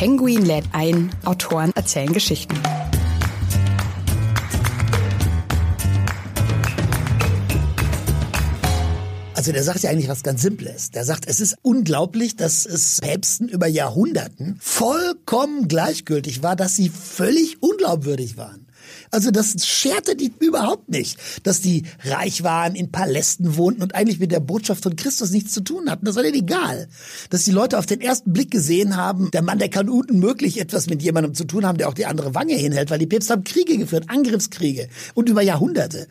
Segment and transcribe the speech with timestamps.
[0.00, 2.54] Penguin lädt ein, Autoren erzählen Geschichten.
[9.34, 10.90] Also der sagt ja eigentlich was ganz Simples.
[10.90, 16.88] Der sagt, es ist unglaublich, dass es Päpsten über Jahrhunderten vollkommen gleichgültig war, dass sie
[16.88, 18.69] völlig unglaubwürdig waren.
[19.12, 24.20] Also das scherte die überhaupt nicht, dass die reich waren, in Palästen wohnten und eigentlich
[24.20, 26.04] mit der Botschaft von Christus nichts zu tun hatten.
[26.04, 26.86] Das war denen egal.
[27.28, 30.88] Dass die Leute auf den ersten Blick gesehen haben, der Mann, der kann unmöglich etwas
[30.88, 33.42] mit jemandem zu tun haben, der auch die andere Wange hinhält, weil die Päpste haben
[33.42, 36.06] Kriege geführt, Angriffskriege und über Jahrhunderte.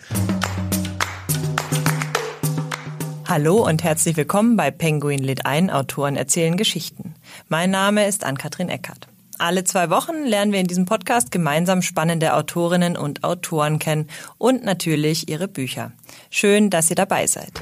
[3.26, 7.14] Hallo und herzlich willkommen bei Penguin Lit ein, Autoren erzählen Geschichten.
[7.48, 9.08] Mein Name ist Ann-Kathrin Eckert.
[9.42, 14.66] Alle zwei Wochen lernen wir in diesem Podcast gemeinsam spannende Autorinnen und Autoren kennen und
[14.66, 15.94] natürlich ihre Bücher.
[16.30, 17.54] Schön, dass ihr dabei seid.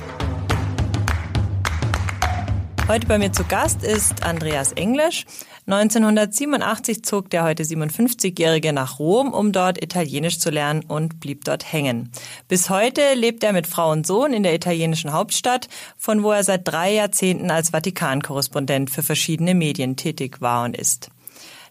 [2.88, 5.26] Heute bei mir zu Gast ist Andreas Englisch.
[5.68, 11.72] 1987 zog der heute 57-Jährige nach Rom, um dort Italienisch zu lernen und blieb dort
[11.72, 12.12] hängen.
[12.48, 16.44] Bis heute lebt er mit Frau und Sohn in der italienischen Hauptstadt, von wo er
[16.44, 21.12] seit drei Jahrzehnten als Vatikan-Korrespondent für verschiedene Medien tätig war und ist.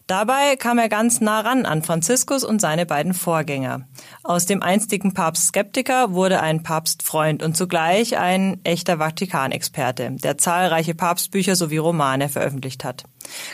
[0.07, 3.81] Dabei kam er ganz nah ran an Franziskus und seine beiden Vorgänger.
[4.23, 11.57] Aus dem einstigen Papstskeptiker wurde ein Papstfreund und zugleich ein echter Vatikanexperte, der zahlreiche Papstbücher
[11.57, 13.03] sowie Romane veröffentlicht hat.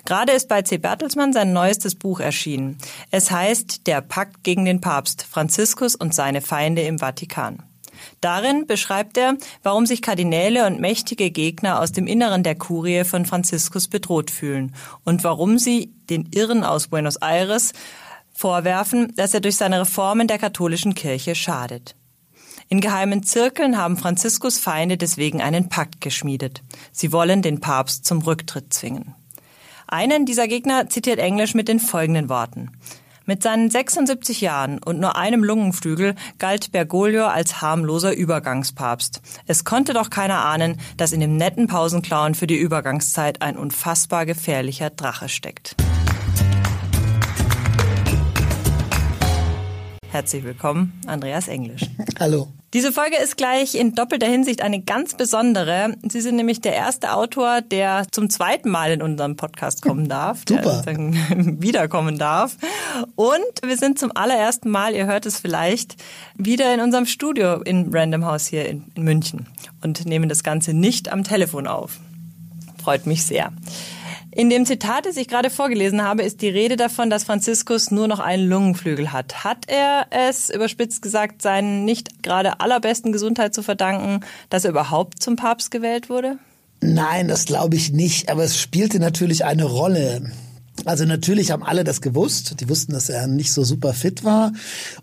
[0.06, 0.78] Gerade ist bei C.
[0.78, 2.78] Bertelsmann sein neuestes Buch erschienen.
[3.10, 7.64] Es heißt Der Pakt gegen den Papst, Franziskus und seine Feinde im Vatikan.
[8.22, 13.26] Darin beschreibt er, warum sich Kardinäle und mächtige Gegner aus dem Inneren der Kurie von
[13.26, 17.74] Franziskus bedroht fühlen und warum sie den Irren aus Buenos Aires
[18.34, 21.96] vorwerfen, dass er durch seine Reformen der katholischen Kirche schadet.
[22.70, 26.64] In geheimen Zirkeln haben Franziskus Feinde deswegen einen Pakt geschmiedet.
[26.92, 29.14] Sie wollen den Papst zum Rücktritt zwingen.
[29.88, 32.72] Einen dieser Gegner zitiert Englisch mit den folgenden Worten.
[33.26, 39.22] Mit seinen 76 Jahren und nur einem Lungenflügel galt Bergoglio als harmloser Übergangspapst.
[39.48, 44.26] Es konnte doch keiner ahnen, dass in dem netten Pausenclown für die Übergangszeit ein unfassbar
[44.26, 45.78] gefährlicher Drache steckt.
[50.14, 51.90] Herzlich willkommen, Andreas Englisch.
[52.20, 52.48] Hallo.
[52.72, 55.96] Diese Folge ist gleich in doppelter Hinsicht eine ganz besondere.
[56.08, 60.44] Sie sind nämlich der erste Autor, der zum zweiten Mal in unserem Podcast kommen darf,
[60.48, 60.84] Super.
[60.86, 60.96] der
[61.60, 62.58] wiederkommen darf.
[63.16, 65.96] Und wir sind zum allerersten Mal, ihr hört es vielleicht,
[66.36, 69.48] wieder in unserem Studio in Random House hier in, in München
[69.82, 71.98] und nehmen das Ganze nicht am Telefon auf.
[72.84, 73.52] Freut mich sehr.
[74.36, 78.08] In dem Zitat, das ich gerade vorgelesen habe, ist die Rede davon, dass Franziskus nur
[78.08, 79.44] noch einen Lungenflügel hat.
[79.44, 85.22] Hat er es, überspitzt gesagt, seinen nicht gerade allerbesten Gesundheit zu verdanken, dass er überhaupt
[85.22, 86.40] zum Papst gewählt wurde?
[86.82, 90.32] Nein, das glaube ich nicht, aber es spielte natürlich eine Rolle.
[90.86, 92.60] Also natürlich haben alle das gewusst.
[92.60, 94.52] Die wussten, dass er nicht so super fit war.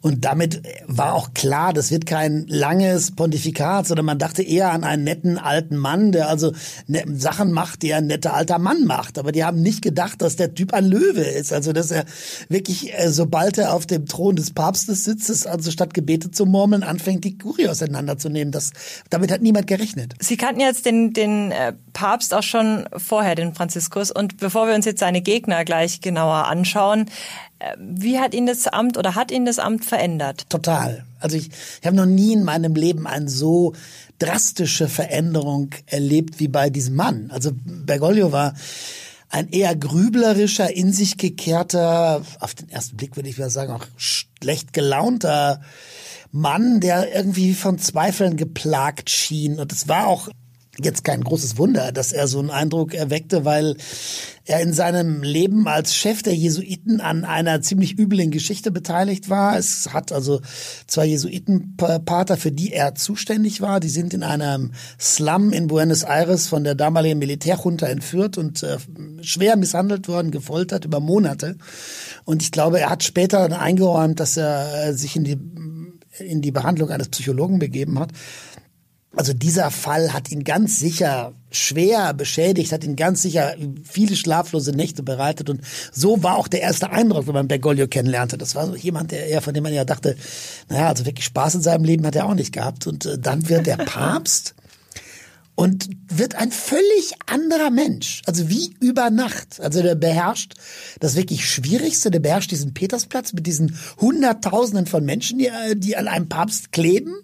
[0.01, 4.85] Und damit war auch klar, das wird kein langes Pontifikat, sondern man dachte eher an
[4.85, 6.53] einen netten alten Mann, der also
[6.87, 9.19] ne, Sachen macht, die ein netter alter Mann macht.
[9.19, 11.53] Aber die haben nicht gedacht, dass der Typ ein Löwe ist.
[11.53, 12.05] Also dass er
[12.49, 16.83] wirklich, äh, sobald er auf dem Thron des Papstes sitzt, also statt Gebete zu murmeln,
[16.83, 18.53] anfängt, die Kurie auseinanderzunehmen.
[18.53, 18.73] Das,
[19.11, 20.15] damit hat niemand gerechnet.
[20.21, 24.11] Sie kannten jetzt den, den äh, Papst auch schon vorher, den Franziskus.
[24.11, 27.07] Und bevor wir uns jetzt seine Gegner gleich genauer anschauen.
[27.61, 30.51] Äh, wie hat ihn das Amt oder hat ihn das Amt verändert?
[30.51, 31.05] Total.
[31.21, 31.51] Also ich,
[31.81, 33.75] ich habe noch nie in meinem Leben eine so
[34.19, 37.31] drastische Veränderung erlebt wie bei diesem Mann.
[37.31, 38.55] Also Bergoglio war
[39.29, 44.73] ein eher grüblerischer, in sich gekehrter, auf den ersten Blick würde ich sagen, auch schlecht
[44.73, 45.61] gelaunter
[46.33, 49.61] Mann, der irgendwie von Zweifeln geplagt schien.
[49.61, 50.29] Und es war auch
[50.85, 53.77] jetzt kein großes Wunder, dass er so einen Eindruck erweckte, weil
[54.45, 59.57] er in seinem Leben als Chef der Jesuiten an einer ziemlich üblen Geschichte beteiligt war.
[59.57, 60.41] Es hat also
[60.87, 63.81] zwei Jesuitenpater, für die er zuständig war.
[63.81, 68.79] Die sind in einem Slum in Buenos Aires von der damaligen Militärjunta entführt und äh,
[69.23, 71.57] schwer misshandelt worden, gefoltert über Monate.
[72.25, 75.39] Und ich glaube, er hat später eingeräumt, dass er äh, sich in die
[76.19, 78.11] in die Behandlung eines Psychologen begeben hat.
[79.17, 84.71] Also dieser Fall hat ihn ganz sicher schwer beschädigt, hat ihn ganz sicher viele schlaflose
[84.71, 88.39] Nächte bereitet und so war auch der erste Eindruck, wenn man Bergoglio kennenlernte.
[88.39, 90.17] Das war so jemand, der eher von dem man ja dachte,
[90.69, 93.49] naja, also wirklich Spaß in seinem Leben hat er auch nicht gehabt und äh, dann
[93.49, 94.55] wird der Papst
[95.57, 98.23] und wird ein völlig anderer Mensch.
[98.27, 99.61] Also wie über Nacht.
[99.61, 100.55] Also der beherrscht
[101.01, 105.97] das wirklich Schwierigste, der beherrscht diesen Petersplatz mit diesen Hunderttausenden von Menschen, die, äh, die
[105.97, 107.15] an einem Papst kleben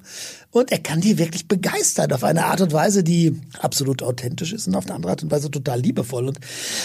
[0.56, 4.66] Und er kann die wirklich begeistern auf eine Art und Weise, die absolut authentisch ist
[4.66, 6.26] und auf eine andere Art und Weise total liebevoll.
[6.26, 6.40] Und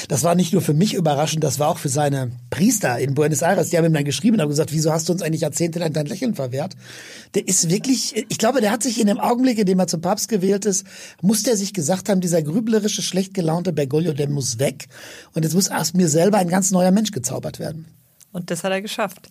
[0.09, 3.41] das war nicht nur für mich überraschend, das war auch für seine Priester in Buenos
[3.41, 3.69] Aires.
[3.69, 6.05] Die haben ihm dann geschrieben und haben gesagt, wieso hast du uns eigentlich jahrzehntelang dein
[6.05, 6.75] Lächeln verwehrt?
[7.33, 10.01] Der ist wirklich, ich glaube, der hat sich in dem Augenblick, in dem er zum
[10.01, 10.85] Papst gewählt ist,
[11.21, 14.89] muss der sich gesagt haben, dieser grüblerische, schlecht gelaunte Bergoglio, der muss weg.
[15.33, 17.85] Und jetzt muss aus mir selber ein ganz neuer Mensch gezaubert werden.
[18.33, 19.29] Und das hat er geschafft.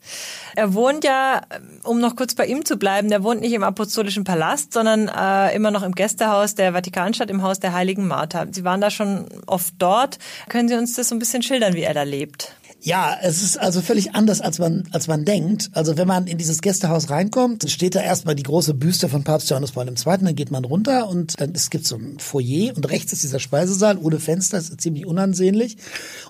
[0.57, 1.43] Er wohnt ja,
[1.85, 5.55] um noch kurz bei ihm zu bleiben, der wohnt nicht im Apostolischen Palast, sondern äh,
[5.55, 8.47] immer noch im Gästehaus der Vatikanstadt, im Haus der Heiligen Martha.
[8.51, 10.19] Sie waren da schon oft dort.
[10.49, 12.55] Können Sie uns das so ein bisschen schildern, wie er da lebt?
[12.83, 15.69] Ja, es ist also völlig anders, als man, als man denkt.
[15.75, 19.51] Also wenn man in dieses Gästehaus reinkommt, steht da erstmal die große Büste von Papst
[19.51, 22.91] Johannes Paul II., dann geht man runter und dann es gibt so ein Foyer und
[22.91, 25.77] rechts ist dieser Speisesaal ohne Fenster, ist ziemlich unansehnlich.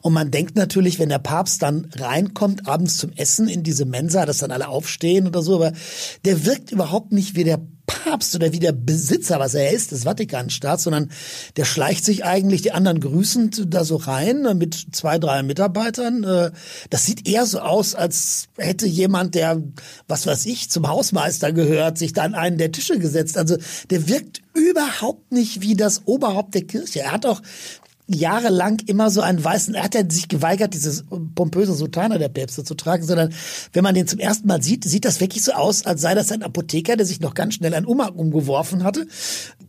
[0.02, 4.26] Und man denkt natürlich, wenn der Papst dann reinkommt, abends zum Essen in diese Mensa,
[4.26, 5.72] dass dann alle aufstehen oder so, aber
[6.24, 10.04] der wirkt überhaupt nicht wie der Papst oder wie der Besitzer, was er ist, des
[10.04, 11.10] Vatikanstaats, sondern
[11.56, 16.24] der schleicht sich eigentlich die anderen grüßend da so rein mit zwei, drei Mitarbeitern.
[16.24, 16.50] Äh,
[16.90, 19.62] das sieht eher so aus, als hätte jemand, der,
[20.08, 23.36] was weiß ich, zum Hausmeister gehört, sich da an einen der Tische gesetzt.
[23.36, 23.56] Also
[23.90, 27.00] der wirkt überhaupt nicht wie das Oberhaupt der Kirche.
[27.00, 27.40] Er hat auch
[28.14, 31.04] jahrelang immer so einen weißen, er hat ja sich geweigert, dieses
[31.34, 33.32] pompöse Sultaner der Päpste zu tragen, sondern
[33.72, 36.32] wenn man den zum ersten Mal sieht, sieht das wirklich so aus, als sei das
[36.32, 39.06] ein Apotheker, der sich noch ganz schnell einen Umhang umgeworfen hatte,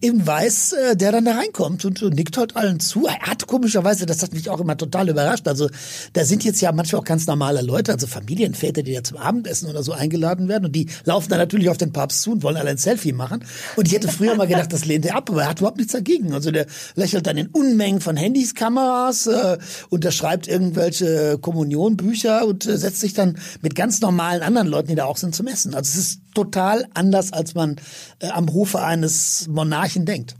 [0.02, 3.06] im Weiß, äh, der dann da reinkommt und, und nickt halt allen zu.
[3.06, 5.70] Er hat komischerweise, das hat mich auch immer total überrascht, also
[6.14, 9.70] da sind jetzt ja manchmal auch ganz normale Leute, also Familienväter, die ja zum Abendessen
[9.70, 12.58] oder so eingeladen werden und die laufen dann natürlich auf den Papst zu und wollen
[12.58, 13.46] alle ein Selfie machen
[13.76, 15.94] und ich hätte früher mal gedacht, das lehnt er ab, aber er hat überhaupt nichts
[15.94, 16.34] dagegen.
[16.34, 16.66] Also der
[16.96, 19.58] lächelt dann in Unmengen von Handys, Kameras, äh,
[19.90, 25.06] unterschreibt irgendwelche Kommunionbücher und äh, setzt sich dann mit ganz normalen anderen Leuten, die da
[25.06, 25.76] auch sind, zum Essen.
[25.76, 27.78] Also es ist total anders, als man
[28.20, 30.36] äh, am Hofe eines Monarchen denkt.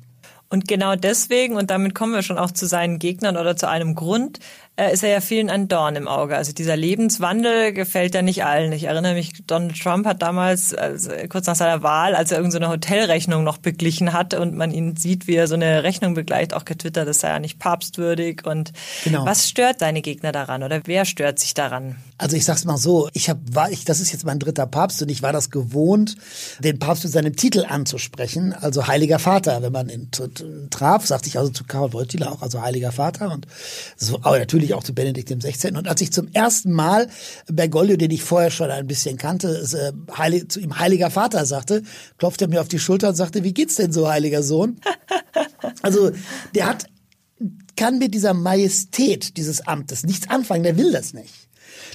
[0.50, 3.96] Und genau deswegen, und damit kommen wir schon auch zu seinen Gegnern oder zu einem
[3.96, 4.40] Grund,
[4.78, 6.38] äh, ist er ja vielen ein Dorn im Auge.
[6.38, 8.72] Also dieser Lebenswandel gefällt ja nicht allen.
[8.72, 12.68] Ich erinnere mich, Donald Trump hat damals, also kurz nach seiner Wahl, als er irgendeine
[12.68, 16.54] so Hotelrechnung noch beglichen hat und man ihn sieht, wie er so eine Rechnung begleicht,
[16.54, 18.46] auch getwittert, das sei ja nicht papstwürdig.
[18.46, 18.72] Und
[19.04, 19.26] genau.
[19.26, 21.98] was stört seine Gegner daran oder wer stört sich daran?
[22.18, 25.02] Also ich sag's mal so, ich hab, war ich, das ist jetzt mein dritter Papst
[25.02, 26.16] und ich war das gewohnt,
[26.60, 29.62] den Papst mit seinem Titel anzusprechen, also Heiliger Vater.
[29.62, 30.10] Wenn man ihn
[30.70, 33.48] traf, sagte ich also zu Karl Wojtyla auch, also Heiliger Vater und
[33.98, 35.76] so, aber natürlich natürlich auch zu Benedikt XVI.
[35.76, 37.10] Und als ich zum ersten Mal
[37.48, 41.84] Bergoglio, den ich vorher schon ein bisschen kannte, äh, zu ihm Heiliger Vater sagte,
[42.18, 44.80] klopfte er mir auf die Schulter und sagte, wie geht's denn so, heiliger Sohn?
[45.84, 46.12] Also
[46.54, 46.88] der hat
[47.76, 51.34] kann mit dieser Majestät dieses Amtes nichts anfangen, der will das nicht.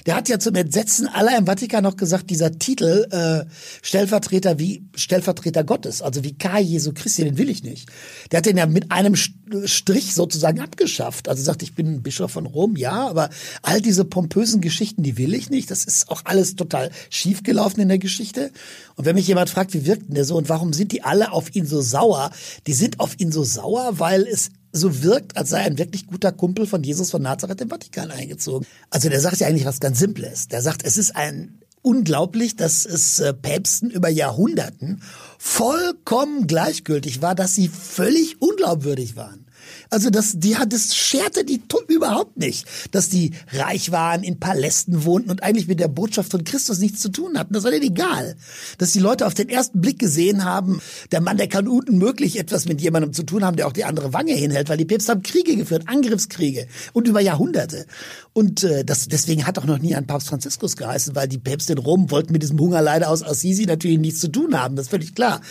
[0.05, 3.45] Der hat ja zum Entsetzen aller im Vatikan noch gesagt, dieser Titel äh,
[3.81, 6.59] Stellvertreter wie Stellvertreter Gottes, also wie K.
[6.59, 7.89] Jesu Christi, den will ich nicht.
[8.31, 11.29] Der hat den ja mit einem Strich sozusagen abgeschafft.
[11.29, 13.29] Also sagt, ich bin Bischof von Rom, ja, aber
[13.61, 15.71] all diese pompösen Geschichten, die will ich nicht.
[15.71, 18.51] Das ist auch alles total schiefgelaufen in der Geschichte.
[18.95, 21.31] Und wenn mich jemand fragt, wie wirkt denn der so und warum sind die alle
[21.31, 22.31] auf ihn so sauer?
[22.65, 26.31] Die sind auf ihn so sauer, weil es so wirkt, als sei ein wirklich guter
[26.31, 28.67] Kumpel von Jesus von Nazareth im Vatikan eingezogen.
[28.89, 30.47] Also der sagt ja eigentlich was ganz Simples.
[30.47, 35.01] Der sagt, es ist ein unglaublich, dass es äh, Päpsten über Jahrhunderten
[35.37, 39.46] vollkommen gleichgültig war, dass sie völlig unglaubwürdig waren.
[39.89, 45.05] Also das, die hat, das scherte die überhaupt nicht, dass die reich waren, in Palästen
[45.05, 47.53] wohnten und eigentlich mit der Botschaft von Christus nichts zu tun hatten.
[47.53, 48.35] Das war denen egal.
[48.77, 50.81] Dass die Leute auf den ersten Blick gesehen haben,
[51.11, 54.13] der Mann, der kann unmöglich etwas mit jemandem zu tun haben, der auch die andere
[54.13, 57.85] Wange hinhält, weil die Päpste haben Kriege geführt, Angriffskriege und über Jahrhunderte.
[58.33, 61.73] Und äh, das, deswegen hat auch noch nie ein Papst Franziskus geheißen, weil die Päpste
[61.73, 64.75] in Rom wollten mit diesem Hungerleider aus Assisi natürlich nichts zu tun haben.
[64.75, 65.41] Das ist völlig klar.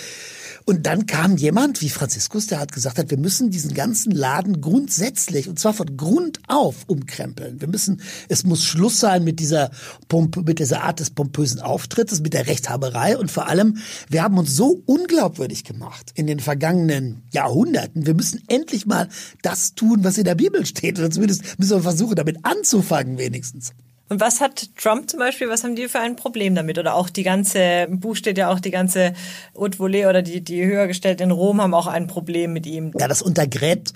[0.68, 4.60] Und dann kam jemand wie Franziskus, der hat gesagt hat, wir müssen diesen ganzen Laden
[4.60, 7.60] grundsätzlich, und zwar von Grund auf, umkrempeln.
[7.60, 9.70] Wir müssen, es muss Schluss sein mit dieser
[10.08, 13.76] Pump, mit dieser Art des pompösen Auftrittes, mit der Rechthaberei und vor allem,
[14.08, 18.04] wir haben uns so unglaubwürdig gemacht in den vergangenen Jahrhunderten.
[18.04, 19.08] Wir müssen endlich mal
[19.42, 20.98] das tun, was in der Bibel steht.
[20.98, 23.70] Oder zumindest müssen wir versuchen, damit anzufangen wenigstens.
[24.08, 26.78] Und was hat Trump zum Beispiel, was haben die für ein Problem damit?
[26.78, 27.58] Oder auch die ganze,
[27.88, 29.14] im Buch steht ja auch die ganze
[29.56, 32.92] Haute Volée oder die, die höher gestellten in Rom haben auch ein Problem mit ihm.
[32.98, 33.92] Ja, das untergräbt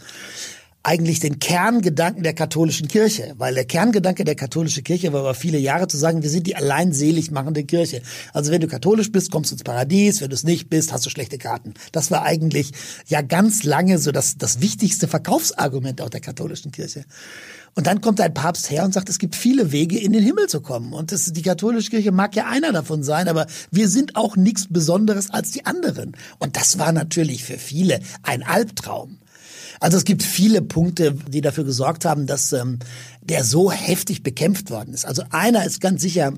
[0.82, 5.58] eigentlich den Kerngedanken der katholischen Kirche, weil der Kerngedanke der katholischen Kirche war über viele
[5.58, 8.00] Jahre zu sagen, wir sind die allein selig machende Kirche.
[8.32, 11.04] Also wenn du katholisch bist, kommst du ins Paradies, wenn du es nicht bist, hast
[11.04, 11.74] du schlechte Karten.
[11.92, 12.72] Das war eigentlich
[13.08, 17.04] ja ganz lange so das, das wichtigste Verkaufsargument auch der katholischen Kirche.
[17.74, 20.48] Und dann kommt ein Papst her und sagt, es gibt viele Wege, in den Himmel
[20.48, 20.92] zu kommen.
[20.92, 24.66] Und das, die katholische Kirche mag ja einer davon sein, aber wir sind auch nichts
[24.68, 26.16] Besonderes als die anderen.
[26.38, 29.18] Und das war natürlich für viele ein Albtraum.
[29.78, 32.80] Also es gibt viele Punkte, die dafür gesorgt haben, dass ähm,
[33.22, 35.06] der so heftig bekämpft worden ist.
[35.06, 36.34] Also einer ist ganz sicher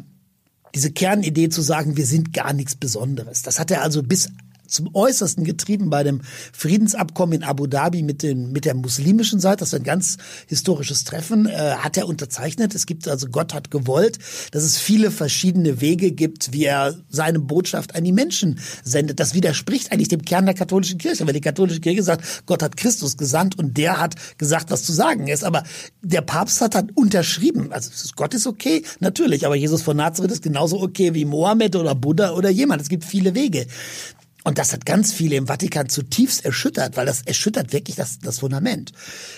[0.75, 3.43] diese Kernidee zu sagen, wir sind gar nichts Besonderes.
[3.43, 4.29] Das hat er also bis
[4.73, 9.59] zum Äußersten getrieben bei dem Friedensabkommen in Abu Dhabi mit, den, mit der muslimischen Seite.
[9.59, 11.47] Das ist ein ganz historisches Treffen.
[11.47, 12.75] Äh, hat er unterzeichnet.
[12.75, 14.19] Es gibt also, Gott hat gewollt,
[14.51, 19.21] dass es viele verschiedene Wege gibt, wie er seine Botschaft an die Menschen sendet.
[19.21, 22.77] Das widerspricht eigentlich dem Kern der katholischen Kirche, weil die katholische Kirche sagt, Gott hat
[22.77, 25.45] Christus gesandt und der hat gesagt, was zu sagen ist.
[25.45, 25.65] Aber
[26.01, 27.73] der Papst hat dann unterschrieben.
[27.73, 31.95] Also Gott ist okay, natürlich, aber Jesus von Nazareth ist genauso okay wie Mohammed oder
[31.95, 32.81] Buddha oder jemand.
[32.81, 33.67] Es gibt viele Wege.
[34.45, 38.41] Und das hat ganz viele im Vatikan zutiefst erschüttert, weil das erschüttert wirklich das, das
[38.41, 38.93] Fundament.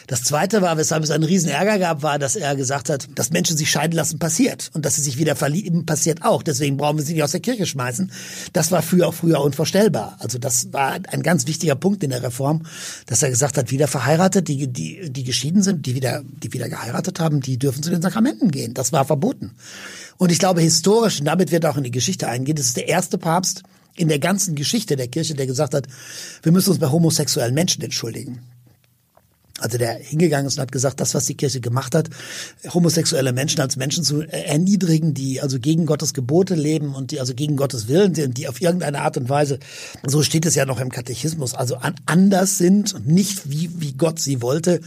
[0.06, 3.30] Das Zweite war, weshalb es einen riesen Ärger gab, war, dass er gesagt hat, dass
[3.30, 6.42] Menschen sich scheiden lassen passiert und dass sie sich wieder verlieben passiert auch.
[6.42, 8.11] Deswegen brauchen wir sie nicht aus der Kirche schmeißen.
[8.52, 10.16] Das war früher früher unvorstellbar.
[10.20, 12.62] Also das war ein ganz wichtiger Punkt in der Reform,
[13.06, 16.68] dass er gesagt hat, wieder verheiratet, die, die, die geschieden sind, die wieder, die wieder
[16.68, 18.75] geheiratet haben, die dürfen zu den Sakramenten gehen.
[18.75, 19.52] Das war verboten.
[20.16, 22.88] Und ich glaube, historisch, und damit wird auch in die Geschichte eingehen, das ist der
[22.88, 23.62] erste Papst,
[23.96, 25.86] in der ganzen Geschichte der Kirche, der gesagt hat,
[26.42, 28.40] wir müssen uns bei homosexuellen Menschen entschuldigen.
[29.61, 32.11] Also der hingegangen ist und hat gesagt, das, was die Kirche gemacht hat,
[32.73, 37.34] homosexuelle Menschen als Menschen zu erniedrigen, die also gegen Gottes Gebote leben und die also
[37.34, 39.61] gegen Gottes Willen sind, die auf irgendeine Art und Weise,
[40.04, 44.18] so steht es ja noch im Katechismus, also anders sind und nicht wie, wie Gott
[44.18, 44.80] sie wollte.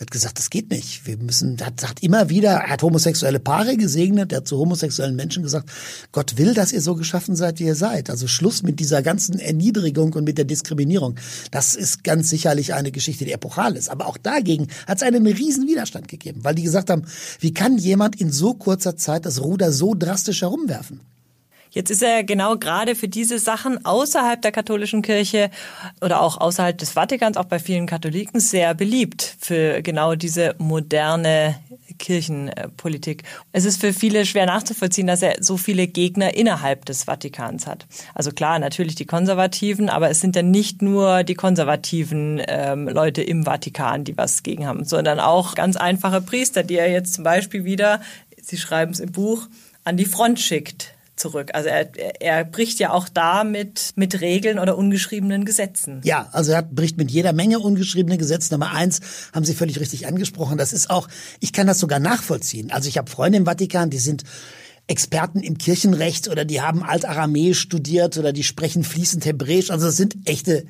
[0.00, 1.06] Hat gesagt, das geht nicht.
[1.06, 4.58] Wir müssen, er hat, hat immer wieder, er hat homosexuelle Paare gesegnet, er hat zu
[4.58, 5.70] homosexuellen Menschen gesagt,
[6.10, 8.10] Gott will, dass ihr so geschaffen seid, wie ihr seid.
[8.10, 11.16] Also Schluss mit dieser ganzen Erniedrigung und mit der Diskriminierung.
[11.52, 13.90] Das ist ganz sicherlich eine Geschichte, die epochal ist.
[13.90, 17.04] Aber auch dagegen hat es einen riesen Widerstand gegeben, weil die gesagt haben,
[17.40, 21.00] wie kann jemand in so kurzer Zeit das Ruder so drastisch herumwerfen?
[21.70, 25.50] Jetzt ist er genau gerade für diese Sachen außerhalb der katholischen Kirche
[26.00, 31.56] oder auch außerhalb des Vatikans, auch bei vielen Katholiken, sehr beliebt für genau diese moderne
[31.98, 33.24] Kirchenpolitik.
[33.52, 37.86] Es ist für viele schwer nachzuvollziehen, dass er so viele Gegner innerhalb des Vatikans hat.
[38.14, 43.22] Also klar, natürlich die Konservativen, aber es sind ja nicht nur die konservativen ähm, Leute
[43.22, 47.24] im Vatikan, die was gegen haben, sondern auch ganz einfache Priester, die er jetzt zum
[47.24, 48.00] Beispiel wieder,
[48.40, 49.46] Sie schreiben es im Buch,
[49.84, 51.50] an die Front schickt zurück.
[51.54, 56.00] Also er, er bricht ja auch da mit, mit Regeln oder ungeschriebenen Gesetzen.
[56.04, 58.52] Ja, also er bricht mit jeder Menge ungeschriebene Gesetze.
[58.52, 59.00] Nummer eins
[59.32, 60.58] haben Sie völlig richtig angesprochen.
[60.58, 61.08] Das ist auch,
[61.40, 62.70] ich kann das sogar nachvollziehen.
[62.70, 64.24] Also ich habe Freunde im Vatikan, die sind
[64.86, 69.70] Experten im Kirchenrecht oder die haben Altaramäisch studiert oder die sprechen fließend Hebräisch.
[69.70, 70.64] Also das sind echte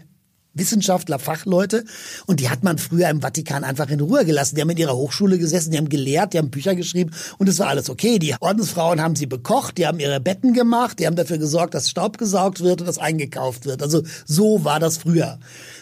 [0.55, 1.85] Wissenschaftler, Fachleute
[2.27, 4.57] und die hat man früher im Vatikan einfach in Ruhe gelassen.
[4.57, 7.59] Die haben in ihrer Hochschule gesessen, die haben gelehrt, die haben Bücher geschrieben und es
[7.59, 8.19] war alles okay.
[8.19, 11.91] Die Ordensfrauen haben sie bekocht, die haben ihre Betten gemacht, die haben dafür gesorgt, dass
[11.91, 13.83] Staub gesaugt wird und das eingekauft wird.
[13.83, 15.39] Also so war das früher.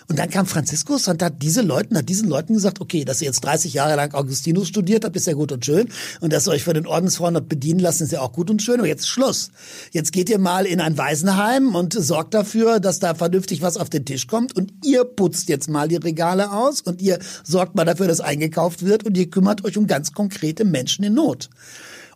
[0.08, 3.26] Und dann kam Franziskus und hat diese Leuten, hat diesen Leuten gesagt, okay, dass ihr
[3.26, 5.88] jetzt 30 Jahre lang Augustinus studiert habt, ist ja gut und schön.
[6.20, 8.62] Und dass ihr euch von den Ordensfrauen habt bedienen lassen, ist ja auch gut und
[8.62, 8.78] schön.
[8.78, 9.50] Aber jetzt Schluss.
[9.90, 13.90] Jetzt geht ihr mal in ein Waisenheim und sorgt dafür, dass da vernünftig was auf
[13.90, 14.54] den Tisch kommt.
[14.54, 18.84] Und ihr putzt jetzt mal die Regale aus und ihr sorgt mal dafür, dass eingekauft
[18.84, 21.50] wird und ihr kümmert euch um ganz konkrete Menschen in Not.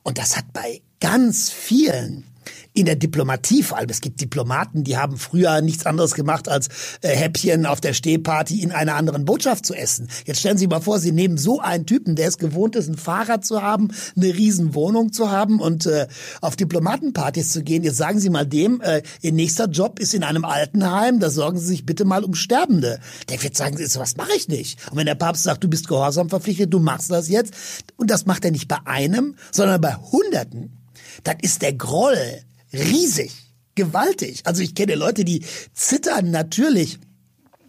[0.03, 2.25] Und das hat bei ganz vielen
[2.73, 3.91] in der Diplomatie vor allem.
[3.91, 6.69] Es gibt Diplomaten, die haben früher nichts anderes gemacht, als
[7.03, 10.09] äh, Häppchen auf der Stehparty in einer anderen Botschaft zu essen.
[10.25, 12.89] Jetzt stellen Sie sich mal vor, Sie nehmen so einen Typen, der es gewohnt ist,
[12.89, 16.07] ein Fahrrad zu haben, eine riesen Wohnung zu haben und äh,
[16.41, 17.83] auf Diplomatenpartys zu gehen.
[17.83, 21.59] Jetzt sagen Sie mal dem, äh, Ihr nächster Job ist in einem Altenheim, da sorgen
[21.59, 23.01] Sie sich bitte mal um Sterbende.
[23.29, 24.79] Der wird sagen, was mache ich nicht?
[24.91, 27.55] Und wenn der Papst sagt, du bist gehorsam verpflichtet, du machst das jetzt,
[27.97, 30.77] und das macht er nicht bei einem, sondern bei Hunderten,
[31.25, 33.33] dann ist der Groll riesig,
[33.75, 34.43] gewaltig.
[34.45, 36.99] Also ich kenne Leute, die zittern natürlich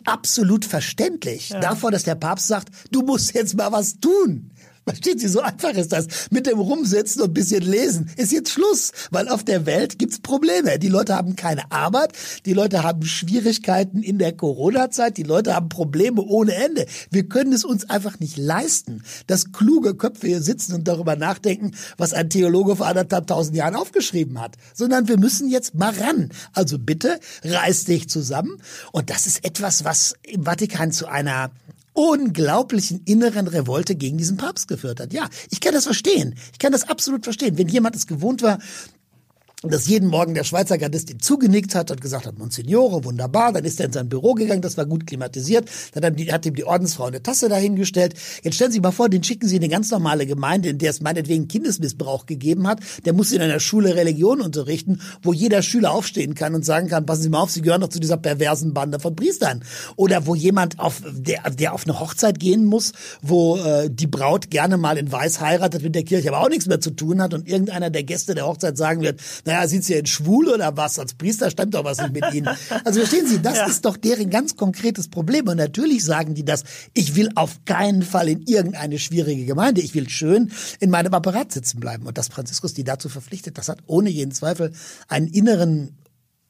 [0.06, 1.60] absolut verständlich ja.
[1.60, 4.51] davor, dass der Papst sagt, du musst jetzt mal was tun.
[4.88, 6.08] Verstehen Sie, so einfach ist das.
[6.32, 10.80] Mit dem Rumsitzen und bisschen lesen ist jetzt Schluss, weil auf der Welt gibt's Probleme.
[10.80, 12.14] Die Leute haben keine Arbeit,
[12.46, 16.88] die Leute haben Schwierigkeiten in der Corona-Zeit, die Leute haben Probleme ohne Ende.
[17.12, 21.72] Wir können es uns einfach nicht leisten, dass kluge Köpfe hier sitzen und darüber nachdenken,
[21.98, 26.30] was ein Theologe vor anderthalb tausend Jahren aufgeschrieben hat, sondern wir müssen jetzt mal ran.
[26.54, 28.62] Also bitte, reiß dich zusammen.
[28.92, 31.52] Und das ist etwas, was im Vatikan zu einer
[31.94, 35.14] unglaublichen inneren Revolte gegen diesen Papst geführt hat.
[35.14, 36.36] Ja, ich kann das verstehen.
[36.54, 37.58] Ich kann das absolut verstehen.
[37.58, 38.60] Wenn jemand es gewohnt war,
[39.64, 43.54] dass jeden Morgen der Schweizer Gardist ihm zugenickt hat und gesagt hat, Monsignore, wunderbar.
[43.54, 45.70] Dann ist er in sein Büro gegangen, das war gut klimatisiert.
[45.94, 48.16] Dann hat ihm die Ordensfrau eine Tasse dahingestellt.
[48.42, 50.80] Jetzt stellen Sie sich mal vor, den schicken Sie in eine ganz normale Gemeinde, in
[50.80, 52.80] der es meinetwegen Kindesmissbrauch gegeben hat.
[53.06, 57.06] Der muss in einer Schule Religion unterrichten, wo jeder Schüler aufstehen kann und sagen kann,
[57.06, 59.64] passen Sie mal auf, Sie gehören doch zu dieser perversen Bande von Priestern.
[59.96, 64.50] Oder wo jemand auf, der, der auf eine Hochzeit gehen muss, wo äh, die Braut
[64.50, 67.36] gerne mal in Weiß heiratet, mit der Kirche aber auch nichts mehr zu tun hat
[67.36, 70.98] und irgendeiner der Gäste der Hochzeit sagen wird, naja, sind Sie jetzt schwul oder was?
[70.98, 72.50] Als Priester stimmt doch was nicht mit Ihnen.
[72.86, 73.66] Also verstehen Sie, das ja.
[73.66, 75.48] ist doch deren ganz konkretes Problem.
[75.48, 79.82] Und natürlich sagen die das, ich will auf keinen Fall in irgendeine schwierige Gemeinde.
[79.82, 82.06] Ich will schön in meinem Apparat sitzen bleiben.
[82.06, 84.72] Und dass Franziskus die dazu verpflichtet, das hat ohne jeden Zweifel
[85.10, 85.98] einen inneren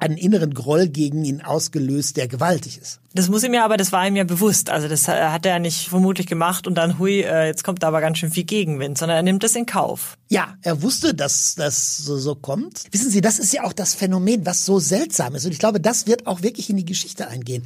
[0.01, 2.99] einen inneren Groll gegen ihn ausgelöst, der gewaltig ist.
[3.13, 4.71] Das muss ihm ja, aber das war ihm ja bewusst.
[4.71, 8.01] Also das hat er nicht vermutlich gemacht und dann, hui, äh, jetzt kommt da aber
[8.01, 10.17] ganz schön viel Gegenwind, sondern er nimmt das in Kauf.
[10.29, 12.85] Ja, er wusste, dass das so, so kommt.
[12.91, 15.45] Wissen Sie, das ist ja auch das Phänomen, was so seltsam ist.
[15.45, 17.63] Und ich glaube, das wird auch wirklich in die Geschichte eingehen.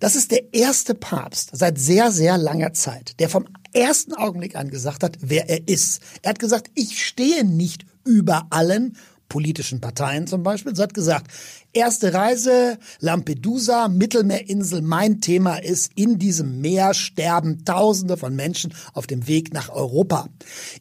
[0.00, 4.70] Das ist der erste Papst seit sehr, sehr langer Zeit, der vom ersten Augenblick an
[4.70, 6.00] gesagt hat, wer er ist.
[6.22, 8.96] Er hat gesagt, ich stehe nicht über allen
[9.28, 10.74] politischen Parteien zum Beispiel.
[10.74, 11.30] Sie hat gesagt,
[11.72, 19.06] erste Reise, Lampedusa, Mittelmeerinsel, mein Thema ist, in diesem Meer sterben Tausende von Menschen auf
[19.06, 20.28] dem Weg nach Europa.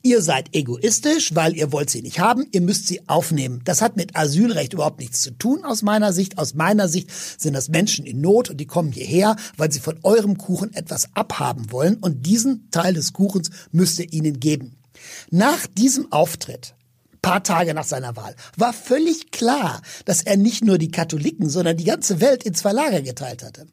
[0.01, 3.61] Ihr seid egoistisch, weil ihr wollt sie nicht haben, ihr müsst sie aufnehmen.
[3.65, 6.37] Das hat mit Asylrecht überhaupt nichts zu tun aus meiner Sicht.
[6.37, 9.99] Aus meiner Sicht sind das Menschen in Not und die kommen hierher, weil sie von
[10.03, 14.77] eurem Kuchen etwas abhaben wollen und diesen Teil des Kuchens müsst ihr ihnen geben.
[15.29, 16.76] Nach diesem Auftritt
[17.27, 21.75] paar Tage nach seiner Wahl, war völlig klar, dass er nicht nur die Katholiken, sondern
[21.75, 23.67] die ganze Welt in zwei Lager geteilt hatte.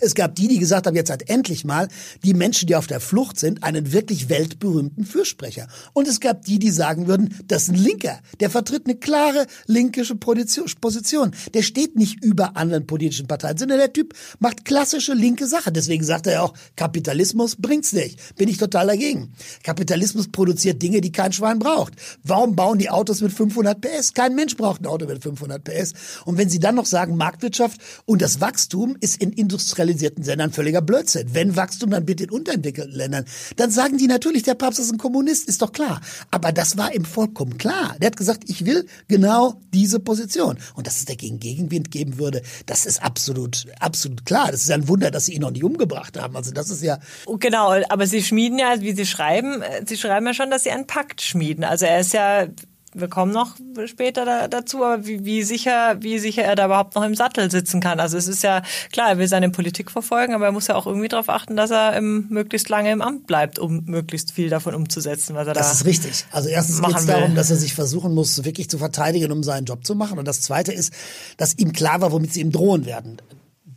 [0.00, 1.88] Es gab die, die gesagt haben, jetzt hat endlich mal
[2.24, 5.68] die Menschen, die auf der Flucht sind, einen wirklich weltberühmten Fürsprecher.
[5.92, 8.20] Und es gab die, die sagen würden, das ist ein Linker.
[8.40, 11.32] Der vertritt eine klare linkische Position.
[11.54, 15.72] Der steht nicht über anderen politischen Parteien, sondern der Typ macht klassische linke Sache.
[15.72, 18.36] Deswegen sagt er ja auch, Kapitalismus bringt's nicht.
[18.36, 19.32] Bin ich total dagegen.
[19.62, 21.94] Kapitalismus produziert Dinge, die kein Schwein braucht.
[22.22, 24.14] Warum bauen die Autos mit 500 PS?
[24.14, 25.92] Kein Mensch braucht ein Auto mit 500 PS.
[26.24, 30.52] Und wenn Sie dann noch sagen, Marktwirtschaft und das Wachstum ist in Industrialisierung industrialisierten Ländern
[30.52, 31.28] völliger Blödsinn.
[31.32, 33.24] Wenn Wachstum, dann bitte in unterentwickelten Ländern.
[33.56, 36.00] Dann sagen die natürlich, der Papst ist ein Kommunist, ist doch klar.
[36.30, 37.96] Aber das war ihm vollkommen klar.
[38.00, 40.58] Der hat gesagt, ich will genau diese Position.
[40.74, 44.50] Und dass es dagegen Gegenwind geben würde, das ist absolut, absolut klar.
[44.50, 46.36] Das ist ja ein Wunder, dass sie ihn noch nicht umgebracht haben.
[46.36, 46.98] Also das ist ja.
[47.26, 50.70] Genau, aber sie schmieden ja, wie sie schreiben, äh, sie schreiben ja schon, dass sie
[50.70, 51.64] einen Pakt schmieden.
[51.64, 52.46] Also er ist ja
[52.94, 56.94] wir kommen noch später da, dazu, aber wie, wie sicher, wie sicher er da überhaupt
[56.94, 58.00] noch im Sattel sitzen kann.
[58.00, 60.86] Also es ist ja klar, er will seine Politik verfolgen, aber er muss ja auch
[60.86, 64.74] irgendwie darauf achten, dass er im, möglichst lange im Amt bleibt, um möglichst viel davon
[64.74, 66.24] umzusetzen, was er das da Das ist richtig.
[66.30, 69.64] Also erstens geht es darum, dass er sich versuchen muss, wirklich zu verteidigen, um seinen
[69.64, 70.18] Job zu machen.
[70.18, 70.92] Und das Zweite ist,
[71.38, 73.22] dass ihm klar war, womit sie ihm drohen werden.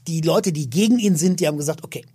[0.08, 2.06] Die Leute, die gegen ihn sind, die haben gesagt, okay,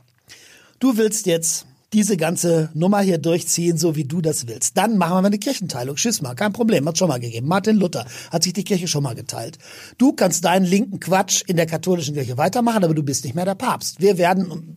[0.78, 4.76] du willst jetzt diese ganze Nummer hier durchziehen, so wie du das willst.
[4.76, 5.96] Dann machen wir mal eine Kirchenteilung.
[5.96, 7.48] Schisma, kein Problem, hat schon mal gegeben.
[7.48, 9.58] Martin Luther hat sich die Kirche schon mal geteilt.
[9.98, 13.44] Du kannst deinen linken Quatsch in der katholischen Kirche weitermachen, aber du bist nicht mehr
[13.44, 14.00] der Papst.
[14.00, 14.76] Wir werden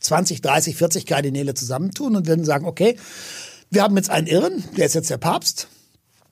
[0.00, 2.96] 20, 30, 40 Kardinäle zusammentun und werden sagen, okay,
[3.70, 5.68] wir haben jetzt einen Irren, der ist jetzt der Papst.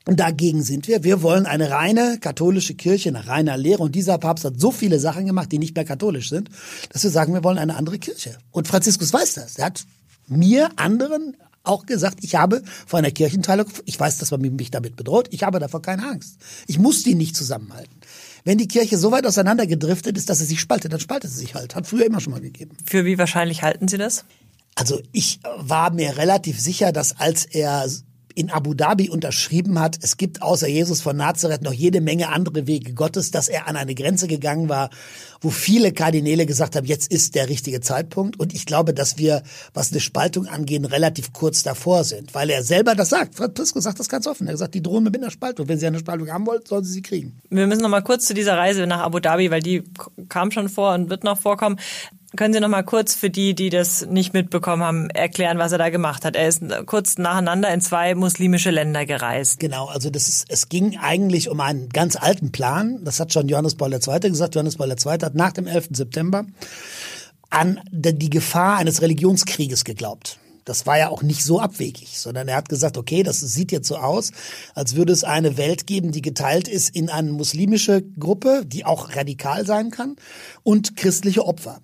[0.04, 1.04] Und dagegen sind wir.
[1.04, 3.85] Wir wollen eine reine katholische Kirche nach reiner Lehre.
[3.85, 6.50] Und dieser Papst hat so viele Sachen gemacht, die nicht mehr katholisch sind,
[6.90, 8.37] dass wir sagen, wir wollen eine andere Kirche.
[8.50, 9.58] Und Franziskus weiß das.
[9.58, 9.85] Er hat
[10.28, 14.96] mir, anderen auch gesagt, ich habe vor einer Kirchenteilung, ich weiß, dass man mich damit
[14.96, 16.38] bedroht, ich habe davor keine Angst.
[16.66, 17.94] Ich muss die nicht zusammenhalten.
[18.44, 21.54] Wenn die Kirche so weit auseinandergedriftet ist, dass sie sich spaltet, dann spaltet sie sich
[21.54, 21.76] halt.
[21.76, 22.76] Hat früher immer schon mal gegeben.
[22.85, 24.24] Für wie wahrscheinlich halten Sie das?
[24.74, 27.88] Also ich war mir relativ sicher, dass als er
[28.35, 32.66] in Abu Dhabi unterschrieben hat, es gibt außer Jesus von Nazareth noch jede Menge andere
[32.66, 34.90] Wege Gottes, dass er an eine Grenze gegangen war,
[35.40, 38.38] wo viele Kardinäle gesagt haben, jetzt ist der richtige Zeitpunkt.
[38.38, 39.42] Und ich glaube, dass wir,
[39.75, 43.35] was eine Spaltung angeht, relativ kurz davor sind, weil er selber das sagt.
[43.35, 44.47] Franziskus sagt das ganz offen.
[44.47, 45.68] Er sagt, die drohen mit einer Spaltung.
[45.68, 47.40] Wenn sie eine Spaltung haben wollen, sollen sie sie kriegen.
[47.51, 49.83] Wir müssen noch mal kurz zu dieser Reise nach Abu Dhabi, weil die
[50.29, 51.79] kam schon vor und wird noch vorkommen.
[52.35, 55.79] Können Sie noch mal kurz für die, die das nicht mitbekommen haben, erklären, was er
[55.79, 56.35] da gemacht hat?
[56.35, 59.61] Er ist kurz nacheinander in zwei muslimische Länder gereist.
[59.61, 63.05] Genau, also das ist, es ging eigentlich um einen ganz alten Plan.
[63.05, 64.31] Das hat schon Johannes Paul II.
[64.31, 64.55] gesagt.
[64.55, 65.18] Johannes Paul II.
[65.23, 65.88] hat nach dem 11.
[65.92, 66.47] September
[67.51, 70.38] an die Gefahr eines Religionskrieges geglaubt.
[70.64, 73.88] Das war ja auch nicht so abwegig, sondern er hat gesagt, okay, das sieht jetzt
[73.88, 74.31] so aus,
[74.75, 79.14] als würde es eine Welt geben, die geteilt ist in eine muslimische Gruppe, die auch
[79.16, 80.16] radikal sein kann,
[80.62, 81.81] und christliche Opfer.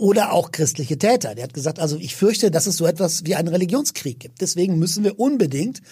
[0.00, 1.34] Oder auch christliche Täter.
[1.34, 4.40] Der hat gesagt, also ich fürchte, dass es so etwas wie einen Religionskrieg gibt.
[4.40, 5.82] Deswegen müssen wir unbedingt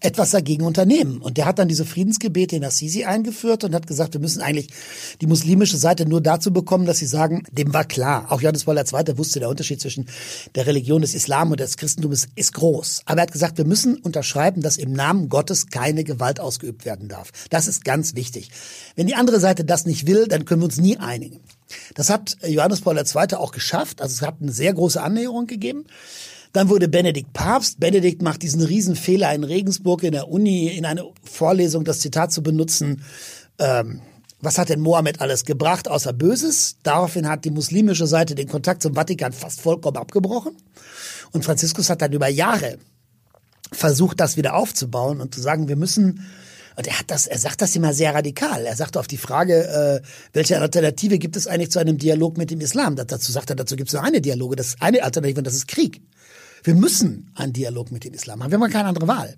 [0.00, 1.18] etwas dagegen unternehmen.
[1.18, 4.70] Und der hat dann diese Friedensgebete in Assisi eingeführt und hat gesagt, wir müssen eigentlich
[5.20, 8.32] die muslimische Seite nur dazu bekommen, dass sie sagen, dem war klar.
[8.32, 9.18] Auch Johannes Paul II.
[9.18, 10.08] wusste, der Unterschied zwischen
[10.54, 13.02] der Religion des Islam und des Christentums ist groß.
[13.04, 17.08] Aber er hat gesagt, wir müssen unterschreiben, dass im Namen Gottes keine Gewalt ausgeübt werden
[17.08, 17.30] darf.
[17.50, 18.50] Das ist ganz wichtig.
[18.96, 21.40] Wenn die andere Seite das nicht will, dann können wir uns nie einigen.
[21.94, 23.34] Das hat Johannes Paul II.
[23.36, 24.00] auch geschafft.
[24.00, 25.84] Also es hat eine sehr große Annäherung gegeben.
[26.52, 27.78] Dann wurde Benedikt Papst.
[27.78, 32.42] Benedikt macht diesen Riesenfehler in Regensburg in der Uni in eine Vorlesung das Zitat zu
[32.42, 33.02] benutzen.
[33.58, 34.02] Ähm,
[34.40, 36.76] was hat denn Mohammed alles gebracht außer Böses?
[36.82, 40.56] Daraufhin hat die muslimische Seite den Kontakt zum Vatikan fast vollkommen abgebrochen.
[41.30, 42.78] Und Franziskus hat dann über Jahre
[43.70, 46.26] versucht, das wieder aufzubauen und zu sagen, wir müssen
[46.80, 48.64] und er hat das, er sagt das immer sehr radikal.
[48.64, 50.00] Er sagt auf die Frage, äh,
[50.32, 52.96] welche Alternative gibt es eigentlich zu einem Dialog mit dem Islam?
[52.96, 55.52] Dazu sagt er, dazu gibt es nur eine Dialoge, das ist eine Alternative und das
[55.52, 56.00] ist Krieg.
[56.64, 58.50] Wir müssen einen Dialog mit dem Islam haben.
[58.50, 59.36] Wir haben keine andere Wahl.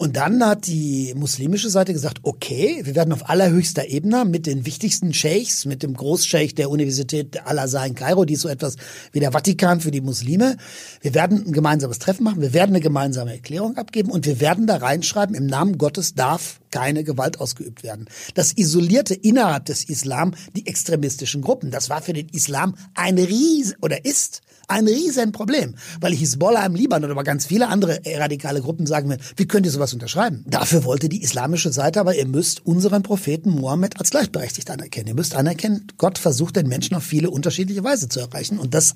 [0.00, 4.64] Und dann hat die muslimische Seite gesagt, okay, wir werden auf allerhöchster Ebene mit den
[4.64, 8.76] wichtigsten Sheikhs, mit dem Großscheich der Universität Al-Azhar in Kairo, die ist so etwas
[9.12, 10.56] wie der Vatikan für die Muslime,
[11.02, 14.66] wir werden ein gemeinsames Treffen machen, wir werden eine gemeinsame Erklärung abgeben und wir werden
[14.66, 18.06] da reinschreiben, im Namen Gottes darf keine Gewalt ausgeübt werden.
[18.32, 21.70] Das isolierte innerhalb des Islam die extremistischen Gruppen.
[21.70, 27.10] Das war für den Islam ein Ries oder ist ein Riesenproblem, weil Hisbollah im Libanon
[27.10, 30.44] oder ganz viele andere radikale Gruppen sagen wie könnt ihr sowas unterschreiben?
[30.46, 35.08] Dafür wollte die islamische Seite aber, ihr müsst unseren Propheten Mohammed als gleichberechtigt anerkennen.
[35.08, 38.58] Ihr müsst anerkennen, Gott versucht den Menschen auf viele unterschiedliche Weise zu erreichen.
[38.58, 38.94] Und das,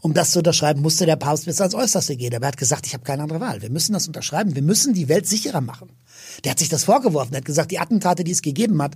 [0.00, 2.34] um das zu unterschreiben, musste der Papst bis ans Äußerste gehen.
[2.34, 3.62] Aber er hat gesagt, ich habe keine andere Wahl.
[3.62, 4.54] Wir müssen das unterschreiben.
[4.54, 5.90] Wir müssen die Welt sicherer machen.
[6.44, 7.34] Der hat sich das vorgeworfen.
[7.34, 8.94] Er hat gesagt, die Attentate, die es gegeben hat,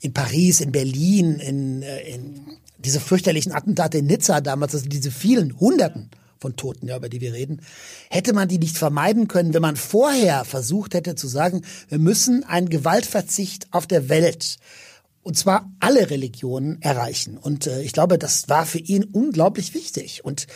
[0.00, 2.40] in Paris, in Berlin, in, äh, in
[2.84, 7.20] diese fürchterlichen Attentate in Nizza damals, also diese vielen Hunderten von Toten, ja, über die
[7.20, 7.62] wir reden,
[8.10, 12.44] hätte man die nicht vermeiden können, wenn man vorher versucht hätte zu sagen, wir müssen
[12.44, 14.58] einen Gewaltverzicht auf der Welt
[15.22, 17.38] und zwar alle Religionen erreichen.
[17.38, 20.24] Und äh, ich glaube, das war für ihn unglaublich wichtig.
[20.24, 20.48] Und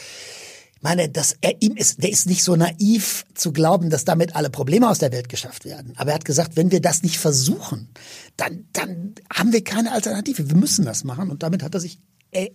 [0.81, 4.51] meine, dass er ihm ist, der ist nicht so naiv zu glauben, dass damit alle
[4.51, 5.95] Probleme aus der Welt geschafft werden.
[5.97, 7.89] Aber er hat gesagt, wenn wir das nicht versuchen,
[8.37, 10.49] dann, dann haben wir keine Alternative.
[10.49, 11.31] Wir müssen das machen.
[11.31, 12.01] Und damit hat er sich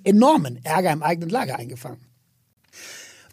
[0.04, 2.11] enormen Ärger im eigenen Lager eingefangen.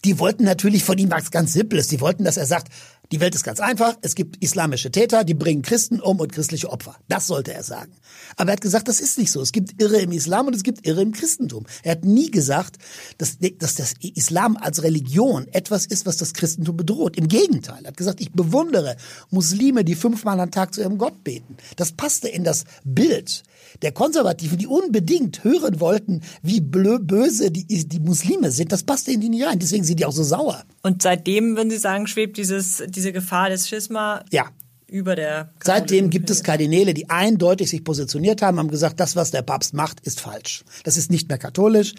[0.05, 1.89] Die wollten natürlich von ihm was ganz Simples.
[1.89, 2.69] Die wollten, dass er sagt,
[3.11, 3.97] die Welt ist ganz einfach.
[4.03, 6.97] Es gibt islamische Täter, die bringen Christen um und christliche Opfer.
[7.09, 7.93] Das sollte er sagen.
[8.37, 9.41] Aber er hat gesagt, das ist nicht so.
[9.41, 11.65] Es gibt Irre im Islam und es gibt Irre im Christentum.
[11.83, 12.77] Er hat nie gesagt,
[13.17, 17.17] dass, dass das Islam als Religion etwas ist, was das Christentum bedroht.
[17.17, 17.81] Im Gegenteil.
[17.83, 18.97] Er hat gesagt, ich bewundere
[19.31, 21.57] Muslime, die fünfmal am Tag zu ihrem Gott beten.
[21.77, 23.43] Das passte in das Bild
[23.83, 28.73] der Konservativen, die unbedingt hören wollten, wie böse die, die Muslime sind.
[28.73, 29.59] Das passte in die nicht rein.
[29.59, 30.62] Deswegen sind die auch so sauer.
[30.83, 34.46] Und seitdem, wenn Sie sagen, schwebt dieses diese Gefahr des Schisma ja.
[34.87, 39.31] über der Seitdem gibt es Kardinäle, die eindeutig sich positioniert haben, haben gesagt, das, was
[39.31, 40.64] der Papst macht, ist falsch.
[40.85, 41.94] Das ist nicht mehr katholisch.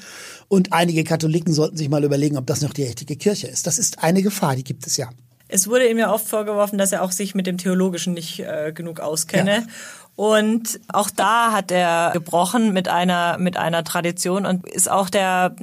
[0.47, 3.67] Und einige Katholiken sollten sich mal überlegen, ob das noch die richtige Kirche ist.
[3.67, 5.09] Das ist eine Gefahr, die gibt es ja.
[5.51, 8.71] Es wurde ihm ja oft vorgeworfen, dass er auch sich mit dem Theologischen nicht äh,
[8.71, 9.51] genug auskenne.
[9.51, 9.63] Ja.
[10.15, 15.55] Und auch da hat er gebrochen mit einer, mit einer Tradition und ist auch der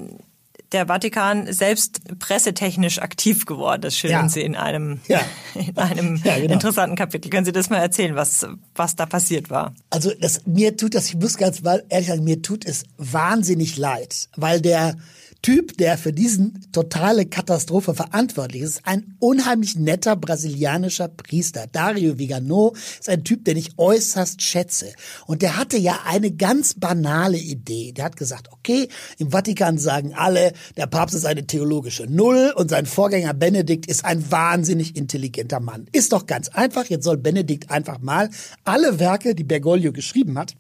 [0.72, 3.82] der Vatikan selbst pressetechnisch aktiv geworden.
[3.82, 4.28] Das schildern ja.
[4.28, 5.20] Sie in einem, ja.
[5.54, 6.54] in einem ja, genau.
[6.54, 7.30] interessanten Kapitel.
[7.30, 9.74] Können Sie das mal erzählen, was, was da passiert war?
[9.90, 14.28] Also das, mir tut das, ich muss ganz ehrlich sagen, mir tut es wahnsinnig leid,
[14.36, 14.96] weil der
[15.42, 21.66] Typ, der für diesen totale Katastrophe verantwortlich ist, ein unheimlich netter brasilianischer Priester.
[21.70, 24.92] Dario Vigano ist ein Typ, den ich äußerst schätze.
[25.26, 27.92] Und der hatte ja eine ganz banale Idee.
[27.92, 32.70] Der hat gesagt, okay, im Vatikan sagen alle, der Papst ist eine theologische Null und
[32.70, 35.86] sein Vorgänger Benedikt ist ein wahnsinnig intelligenter Mann.
[35.92, 36.86] Ist doch ganz einfach.
[36.86, 38.30] Jetzt soll Benedikt einfach mal
[38.64, 40.54] alle Werke, die Bergoglio geschrieben hat,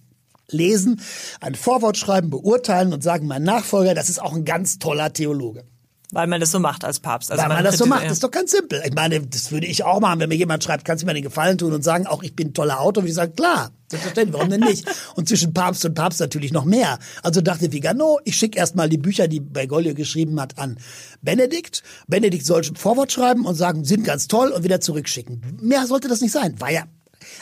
[0.50, 1.00] lesen,
[1.40, 5.64] ein Vorwort schreiben, beurteilen und sagen, mein Nachfolger, das ist auch ein ganz toller Theologe.
[6.12, 7.32] Weil man das so macht als Papst.
[7.32, 8.80] Also Weil man, man das so macht, das ist doch ganz simpel.
[8.84, 11.24] Ich meine, das würde ich auch machen, wenn mir jemand schreibt, kannst du mir den
[11.24, 14.34] Gefallen tun und sagen, auch ich bin ein toller Autor, würde ich sagen, klar, selbstverständlich,
[14.34, 14.86] warum denn nicht?
[15.16, 16.98] Und zwischen Papst und Papst natürlich noch mehr.
[17.22, 20.78] Also dachte Vigano, ich schicke erstmal die Bücher, die Bergoglio geschrieben hat, an
[21.22, 21.82] Benedikt.
[22.06, 25.58] Benedikt soll ein Vorwort schreiben und sagen, sind ganz toll und wieder zurückschicken.
[25.60, 26.60] Mehr sollte das nicht sein.
[26.60, 26.84] War ja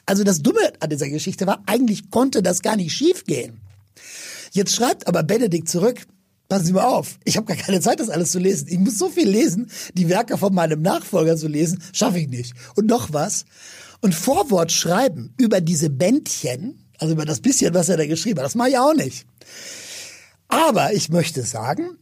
[0.07, 3.61] also das Dumme an dieser Geschichte war, eigentlich konnte das gar nicht schiefgehen.
[4.53, 6.07] Jetzt schreibt aber Benedikt zurück,
[6.49, 8.69] passen Sie mal auf, ich habe gar keine Zeit, das alles zu lesen.
[8.69, 12.55] Ich muss so viel lesen, die Werke von meinem Nachfolger zu lesen, schaffe ich nicht.
[12.77, 13.45] Und noch was.
[14.01, 18.47] Und Vorwort schreiben über diese Bändchen, also über das bisschen, was er da geschrieben hat,
[18.47, 19.27] das mache ich auch nicht.
[20.49, 21.99] Aber ich möchte sagen,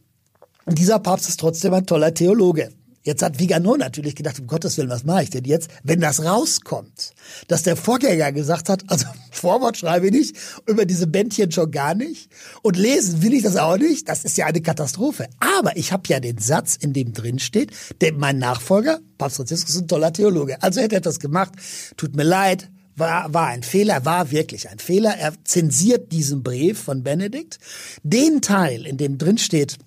[0.67, 2.69] dieser Papst ist trotzdem ein toller Theologe.
[3.03, 5.69] Jetzt hat Vigano natürlich gedacht, um Gottes Willen, was mache ich denn jetzt?
[5.83, 7.13] Wenn das rauskommt,
[7.49, 10.37] dass der Vorgänger gesagt hat, also Vorwort schreibe ich nicht,
[10.67, 12.29] über diese Bändchen schon gar nicht
[12.61, 15.27] und lesen will ich das auch nicht, das ist ja eine Katastrophe.
[15.59, 19.75] Aber ich habe ja den Satz, in dem drin steht, der, mein Nachfolger, Papst Franziskus,
[19.75, 20.61] ist ein toller Theologe.
[20.63, 21.51] Also hätte etwas gemacht,
[21.97, 25.15] tut mir leid, war, war ein Fehler, war wirklich ein Fehler.
[25.17, 27.57] Er zensiert diesen Brief von Benedikt.
[28.03, 29.77] Den Teil, in dem drin steht,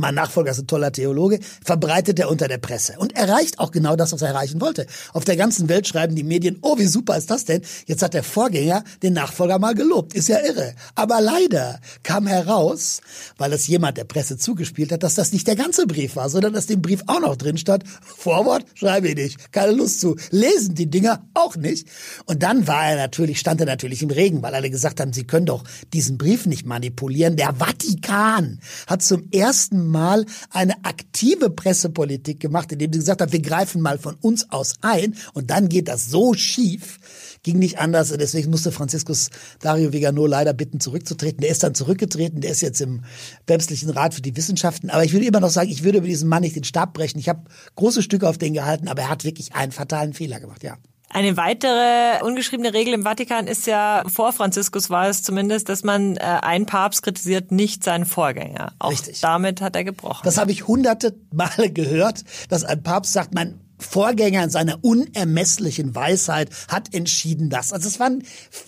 [0.00, 3.96] mein Nachfolger ist ein toller Theologe, verbreitet er unter der Presse und erreicht auch genau
[3.96, 4.86] das, was er erreichen wollte.
[5.12, 7.62] Auf der ganzen Welt schreiben die Medien, oh, wie super ist das denn?
[7.86, 10.14] Jetzt hat der Vorgänger den Nachfolger mal gelobt.
[10.14, 10.74] Ist ja irre.
[10.94, 13.02] Aber leider kam heraus,
[13.36, 16.54] weil es jemand der Presse zugespielt hat, dass das nicht der ganze Brief war, sondern
[16.54, 20.16] dass dem Brief auch noch drin stand, Vorwort schreibe ich nicht, keine Lust zu.
[20.30, 21.86] Lesen die Dinger auch nicht.
[22.24, 25.24] Und dann war er natürlich, stand er natürlich im Regen, weil alle gesagt haben, sie
[25.24, 27.36] können doch diesen Brief nicht manipulieren.
[27.36, 33.42] Der Vatikan hat zum ersten Mal eine aktive Pressepolitik gemacht, indem sie gesagt hat, wir
[33.42, 36.98] greifen mal von uns aus ein und dann geht das so schief.
[37.42, 38.10] Ging nicht anders.
[38.10, 41.40] Deswegen musste Franziskus Dario Vigano leider bitten, zurückzutreten.
[41.40, 42.42] Der ist dann zurückgetreten.
[42.42, 43.02] Der ist jetzt im
[43.46, 44.90] päpstlichen Rat für die Wissenschaften.
[44.90, 47.18] Aber ich würde immer noch sagen, ich würde über diesen Mann nicht den Stab brechen.
[47.18, 47.44] Ich habe
[47.76, 50.76] große Stücke auf den gehalten, aber er hat wirklich einen fatalen Fehler gemacht, ja.
[51.12, 56.16] Eine weitere ungeschriebene Regel im Vatikan ist ja, vor Franziskus war es zumindest, dass man
[56.16, 58.72] äh, ein Papst kritisiert, nicht seinen Vorgänger.
[58.78, 59.20] Auch Richtig.
[59.20, 60.22] damit hat er gebrochen.
[60.22, 65.94] Das habe ich hunderte Male gehört, dass ein Papst sagt, mein Vorgänger in seiner unermesslichen
[65.94, 67.72] Weisheit hat entschieden das.
[67.72, 68.10] Also das war,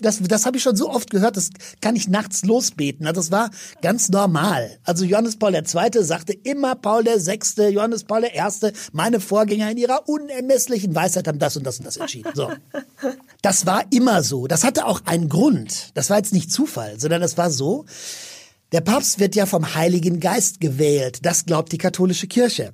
[0.01, 1.49] das, das habe ich schon so oft gehört, das
[1.81, 3.07] kann ich nachts losbeten.
[3.07, 3.49] Also das war
[3.81, 4.79] ganz normal.
[4.83, 5.63] Also Johannes Paul II.
[6.03, 11.57] sagte immer Paul VI., Johannes Paul I., meine Vorgänger in ihrer unermesslichen Weisheit haben das
[11.57, 12.31] und das und das entschieden.
[12.33, 12.51] So.
[13.41, 14.47] Das war immer so.
[14.47, 15.91] Das hatte auch einen Grund.
[15.95, 17.85] Das war jetzt nicht Zufall, sondern das war so.
[18.71, 21.19] Der Papst wird ja vom Heiligen Geist gewählt.
[21.25, 22.73] Das glaubt die katholische Kirche.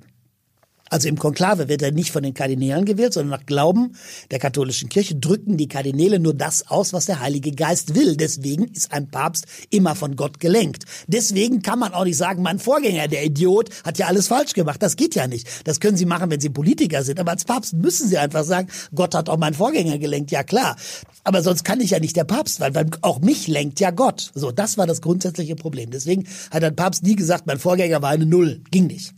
[0.90, 3.94] Also im Konklave wird er nicht von den Kardinälen gewählt, sondern nach Glauben
[4.32, 8.16] der katholischen Kirche drücken die Kardinäle nur das aus, was der Heilige Geist will.
[8.16, 10.84] Deswegen ist ein Papst immer von Gott gelenkt.
[11.06, 14.82] Deswegen kann man auch nicht sagen, mein Vorgänger, der Idiot, hat ja alles falsch gemacht.
[14.82, 15.46] Das geht ja nicht.
[15.64, 17.20] Das können Sie machen, wenn Sie Politiker sind.
[17.20, 20.32] Aber als Papst müssen Sie einfach sagen, Gott hat auch meinen Vorgänger gelenkt.
[20.32, 20.74] Ja klar.
[21.22, 24.32] Aber sonst kann ich ja nicht der Papst, weil, weil auch mich lenkt ja Gott.
[24.34, 25.92] So, das war das grundsätzliche Problem.
[25.92, 28.62] Deswegen hat ein Papst nie gesagt, mein Vorgänger war eine Null.
[28.72, 29.14] Ging nicht.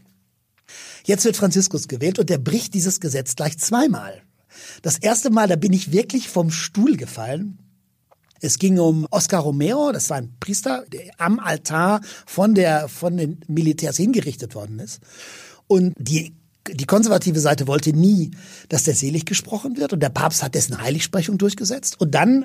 [1.04, 4.22] Jetzt wird Franziskus gewählt und der bricht dieses Gesetz gleich zweimal.
[4.82, 7.58] Das erste Mal, da bin ich wirklich vom Stuhl gefallen.
[8.40, 13.16] Es ging um Oscar Romero, das war ein Priester, der am Altar von der, von
[13.16, 15.00] den Militärs hingerichtet worden ist.
[15.68, 16.34] Und die
[16.70, 18.30] die konservative Seite wollte nie,
[18.68, 22.00] dass der selig gesprochen wird und der Papst hat dessen Heiligsprechung durchgesetzt.
[22.00, 22.44] Und dann,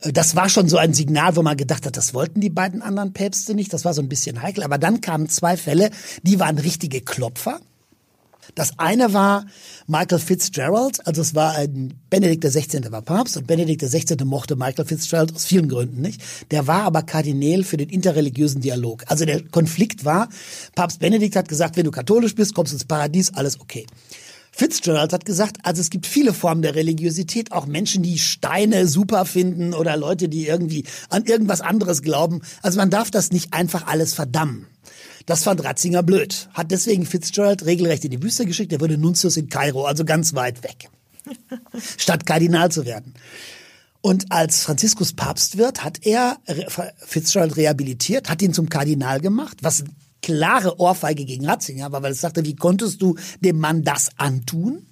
[0.00, 2.82] äh, das war schon so ein Signal, wo man gedacht hat, das wollten die beiden
[2.82, 4.64] anderen Päpste nicht, das war so ein bisschen heikel.
[4.64, 5.90] Aber dann kamen zwei Fälle,
[6.22, 7.60] die waren richtige Klopfer.
[8.54, 9.46] Das eine war
[9.86, 12.90] Michael Fitzgerald, also es war ein Benedikt XVI.
[12.90, 14.24] war Papst und Benedikt XVI.
[14.24, 16.20] mochte Michael Fitzgerald aus vielen Gründen nicht.
[16.50, 19.04] Der war aber Kardinäl für den interreligiösen Dialog.
[19.06, 20.28] Also der Konflikt war,
[20.74, 23.86] Papst Benedikt hat gesagt, wenn du katholisch bist, kommst du ins Paradies, alles okay.
[24.52, 29.24] Fitzgerald hat gesagt, also es gibt viele Formen der Religiosität, auch Menschen, die Steine super
[29.24, 32.42] finden oder Leute, die irgendwie an irgendwas anderes glauben.
[32.62, 34.66] Also man darf das nicht einfach alles verdammen.
[35.30, 36.48] Das fand Ratzinger blöd.
[36.54, 38.72] Hat deswegen Fitzgerald regelrecht in die Wüste geschickt.
[38.72, 40.90] Er wurde Nuntius in Kairo, also ganz weit weg.
[41.98, 43.14] Statt Kardinal zu werden.
[44.00, 46.38] Und als Franziskus Papst wird, hat er
[46.96, 49.84] Fitzgerald rehabilitiert, hat ihn zum Kardinal gemacht, was
[50.20, 54.84] klare Ohrfeige gegen Ratzinger war, weil es sagte, wie konntest du dem Mann das antun?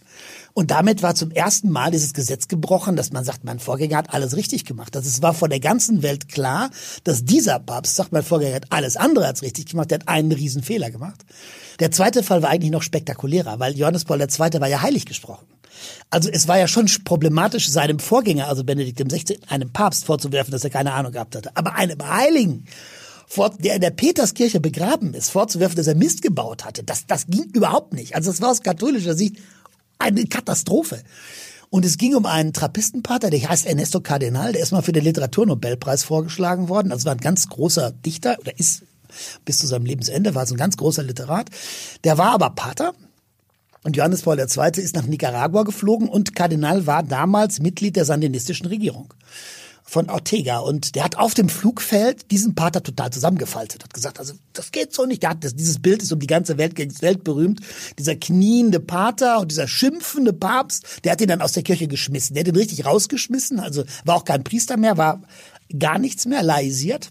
[0.54, 4.12] Und damit war zum ersten Mal dieses Gesetz gebrochen, dass man sagt, mein Vorgänger hat
[4.12, 4.96] alles richtig gemacht.
[4.96, 6.70] Also es war vor der ganzen Welt klar,
[7.04, 10.32] dass dieser Papst sagt, mein Vorgänger hat alles andere als richtig gemacht, der hat einen
[10.32, 11.24] riesen Fehler gemacht.
[11.80, 14.28] Der zweite Fall war eigentlich noch spektakulärer, weil Johannes Paul II.
[14.60, 15.46] war ja heilig gesprochen.
[16.10, 20.64] Also es war ja schon problematisch, seinem Vorgänger, also Benedikt XVI., einem Papst vorzuwerfen, dass
[20.64, 21.50] er keine Ahnung gehabt hatte.
[21.54, 22.64] Aber einem Heiligen,
[23.60, 27.50] der in der Peterskirche begraben ist, vorzuwerfen, dass er Mist gebaut hatte, das, das ging
[27.52, 28.14] überhaupt nicht.
[28.14, 29.36] Also das war aus katholischer Sicht
[29.98, 31.02] eine Katastrophe.
[31.70, 35.04] Und es ging um einen Trappistenpater, der heißt Ernesto Cardenal, der ist mal für den
[35.04, 36.92] Literaturnobelpreis vorgeschlagen worden.
[36.92, 38.84] Also war ein ganz großer Dichter oder ist
[39.44, 41.48] bis zu seinem Lebensende war so ein ganz großer Literat.
[42.04, 42.94] Der war aber Pater.
[43.84, 44.82] Und Johannes Paul II.
[44.82, 49.14] ist nach Nicaragua geflogen und Kardinal war damals Mitglied der sandinistischen Regierung
[49.88, 54.34] von Ortega und der hat auf dem Flugfeld diesen Pater total zusammengefaltet, hat gesagt, also
[54.52, 55.22] das geht so nicht.
[55.22, 57.60] Der hat das, dieses Bild ist um die ganze Welt, Welt berühmt.
[57.98, 62.34] Dieser kniende Pater und dieser schimpfende Papst, der hat ihn dann aus der Kirche geschmissen.
[62.34, 65.22] Der hat ihn richtig rausgeschmissen, also war auch kein Priester mehr, war
[65.78, 67.10] gar nichts mehr, laisiert.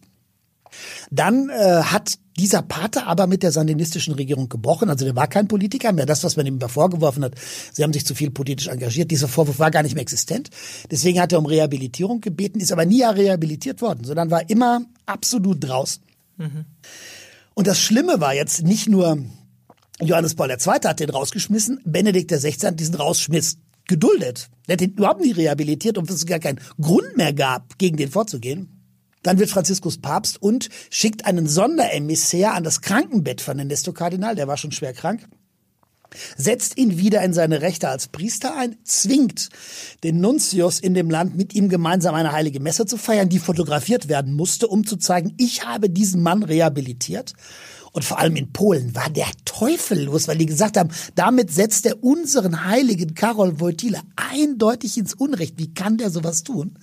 [1.12, 4.90] Dann äh, hat dieser Pater aber mit der sandinistischen Regierung gebrochen.
[4.90, 6.06] Also der war kein Politiker mehr.
[6.06, 7.34] Das, was man ihm vorgeworfen hat,
[7.74, 9.12] sie haben sich zu viel politisch engagiert.
[9.12, 10.50] Dieser Vorwurf war gar nicht mehr existent.
[10.92, 15.64] Deswegen hat er um Rehabilitierung gebeten, ist aber nie rehabilitiert worden, sondern war immer absolut
[15.64, 16.04] draußen.
[16.38, 16.66] Mhm.
[17.56, 19.18] Und das Schlimme war jetzt nicht nur,
[20.00, 20.58] Johannes Paul II.
[20.58, 22.76] hat den rausgeschmissen, Benedikt XVI.
[22.76, 24.50] diesen Rausschmiss geduldet.
[24.68, 28.12] Er hat ihn überhaupt nicht rehabilitiert und es gar keinen Grund mehr gab, gegen den
[28.12, 28.77] vorzugehen.
[29.28, 34.48] Dann wird Franziskus Papst und schickt einen Sonderemissär an das Krankenbett von Ernesto Kardinal, der
[34.48, 35.28] war schon schwer krank,
[36.38, 39.50] setzt ihn wieder in seine Rechte als Priester ein, zwingt
[40.06, 44.08] den Nuntius in dem Land mit ihm gemeinsam eine heilige Messe zu feiern, die fotografiert
[44.08, 47.34] werden musste, um zu zeigen, ich habe diesen Mann rehabilitiert.
[47.92, 51.86] Und vor allem in Polen war der Teufel los, weil die gesagt haben, damit setzt
[51.86, 55.58] er unseren heiligen Karol Wojtyla eindeutig ins Unrecht.
[55.58, 56.78] Wie kann der sowas tun?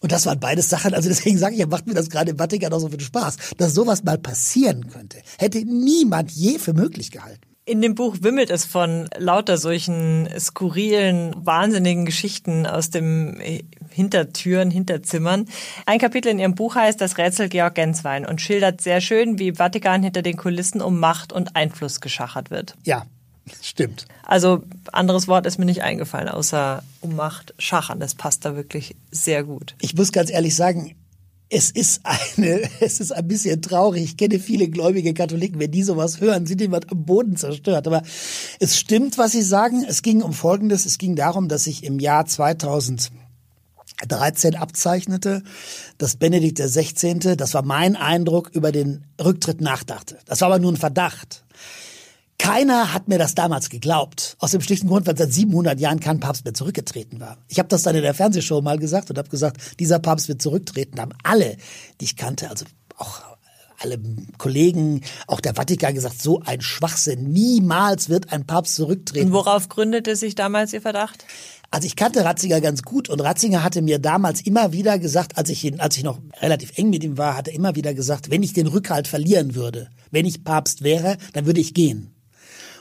[0.00, 2.72] Und das waren beides Sachen, also deswegen sage ich, macht mir das gerade im Vatikan
[2.72, 5.18] auch so viel Spaß, dass sowas mal passieren könnte.
[5.38, 7.42] Hätte niemand je für möglich gehalten.
[7.68, 13.38] In dem Buch wimmelt es von lauter solchen skurrilen, wahnsinnigen Geschichten aus dem
[13.90, 15.44] Hintertüren, Hinterzimmern.
[15.84, 19.56] Ein Kapitel in Ihrem Buch heißt Das Rätsel Georg Genswein und schildert sehr schön, wie
[19.56, 22.74] Vatikan hinter den Kulissen um Macht und Einfluss geschachert wird.
[22.86, 23.04] Ja,
[23.62, 24.06] Stimmt.
[24.24, 28.00] Also anderes Wort ist mir nicht eingefallen, außer um Macht schachern.
[28.00, 29.74] Das passt da wirklich sehr gut.
[29.80, 30.94] Ich muss ganz ehrlich sagen,
[31.50, 34.02] es ist eine, es ist ein bisschen traurig.
[34.04, 35.58] Ich kenne viele gläubige Katholiken.
[35.60, 37.86] Wenn die sowas hören, sind die am Boden zerstört.
[37.86, 38.02] Aber
[38.60, 39.84] es stimmt, was sie sagen.
[39.88, 40.86] Es ging um Folgendes.
[40.86, 43.10] Es ging darum, dass ich im Jahr 2013
[44.56, 45.42] abzeichnete,
[45.96, 50.18] dass Benedikt XVI., das war mein Eindruck, über den Rücktritt nachdachte.
[50.26, 51.44] Das war aber nur ein Verdacht.
[52.38, 54.36] Keiner hat mir das damals geglaubt.
[54.38, 57.38] Aus dem schlichten Grund, weil seit 700 Jahren kein Papst mehr zurückgetreten war.
[57.48, 60.40] Ich habe das dann in der Fernsehshow mal gesagt und habe gesagt, dieser Papst wird
[60.40, 61.00] zurücktreten.
[61.00, 61.56] Haben alle,
[62.00, 62.64] die ich kannte, also
[62.96, 63.20] auch
[63.80, 63.98] alle
[64.38, 67.30] Kollegen, auch der Vatikan gesagt, so ein Schwachsinn.
[67.30, 69.26] Niemals wird ein Papst zurücktreten.
[69.28, 71.24] Und worauf gründete sich damals Ihr Verdacht?
[71.70, 75.50] Also ich kannte Ratzinger ganz gut und Ratzinger hatte mir damals immer wieder gesagt, als
[75.50, 78.30] ich ihn, als ich noch relativ eng mit ihm war, hat er immer wieder gesagt,
[78.30, 82.14] wenn ich den Rückhalt verlieren würde, wenn ich Papst wäre, dann würde ich gehen.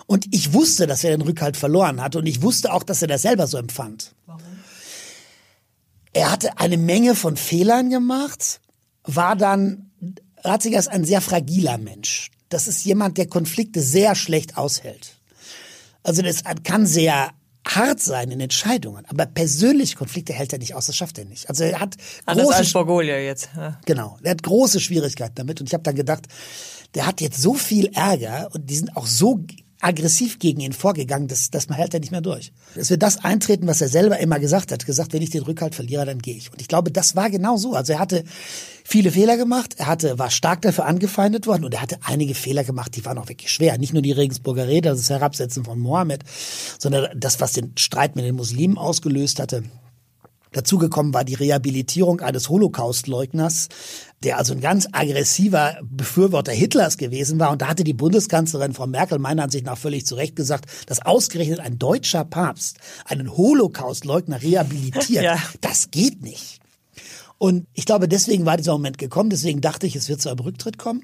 [0.07, 3.09] Und ich wusste, dass er den Rückhalt verloren hatte und ich wusste auch, dass er
[3.09, 4.15] das selber so empfand.
[4.25, 4.41] Warum?
[6.13, 8.61] Er hatte eine Menge von Fehlern gemacht,
[9.03, 9.91] war dann,
[10.43, 12.31] Ratzinger ist ein sehr fragiler Mensch.
[12.49, 15.17] Das ist jemand, der Konflikte sehr schlecht aushält.
[16.03, 17.31] Also das kann sehr
[17.67, 21.49] hart sein in Entscheidungen, aber persönliche Konflikte hält er nicht aus, das schafft er nicht.
[21.49, 23.49] Also er hat Anders große als Borgolia jetzt.
[23.57, 23.77] Ja.
[23.85, 26.27] Genau, er hat große Schwierigkeiten damit und ich habe dann gedacht,
[26.95, 29.43] der hat jetzt so viel Ärger und die sind auch so
[29.87, 32.51] aggressiv gegen ihn vorgegangen, das, das hält er nicht mehr durch.
[32.75, 34.85] Es wird das eintreten, was er selber immer gesagt hat.
[34.85, 36.51] Gesagt, wenn ich den Rückhalt verliere, dann gehe ich.
[36.51, 37.73] Und ich glaube, das war genau so.
[37.73, 38.23] Also er hatte
[38.83, 42.63] viele Fehler gemacht, er hatte, war stark dafür angefeindet worden und er hatte einige Fehler
[42.63, 43.77] gemacht, die waren auch wirklich schwer.
[43.77, 46.23] Nicht nur die Regensburger Rede, das Herabsetzen von Mohammed,
[46.79, 49.63] sondern das, was den Streit mit den Muslimen ausgelöst hatte.
[50.53, 53.67] Dazugekommen war die Rehabilitierung eines Holocaustleugners,
[54.23, 57.51] der also ein ganz aggressiver Befürworter Hitlers gewesen war.
[57.51, 61.05] Und da hatte die Bundeskanzlerin Frau Merkel meiner Ansicht nach völlig zu Recht gesagt, dass
[61.05, 65.07] ausgerechnet ein deutscher Papst einen Holocaustleugner rehabilitiert.
[65.27, 65.37] Ja.
[65.61, 66.59] Das geht nicht.
[67.37, 69.29] Und ich glaube, deswegen war dieser Moment gekommen.
[69.29, 71.03] Deswegen dachte ich, es wird zu einem Rücktritt kommen.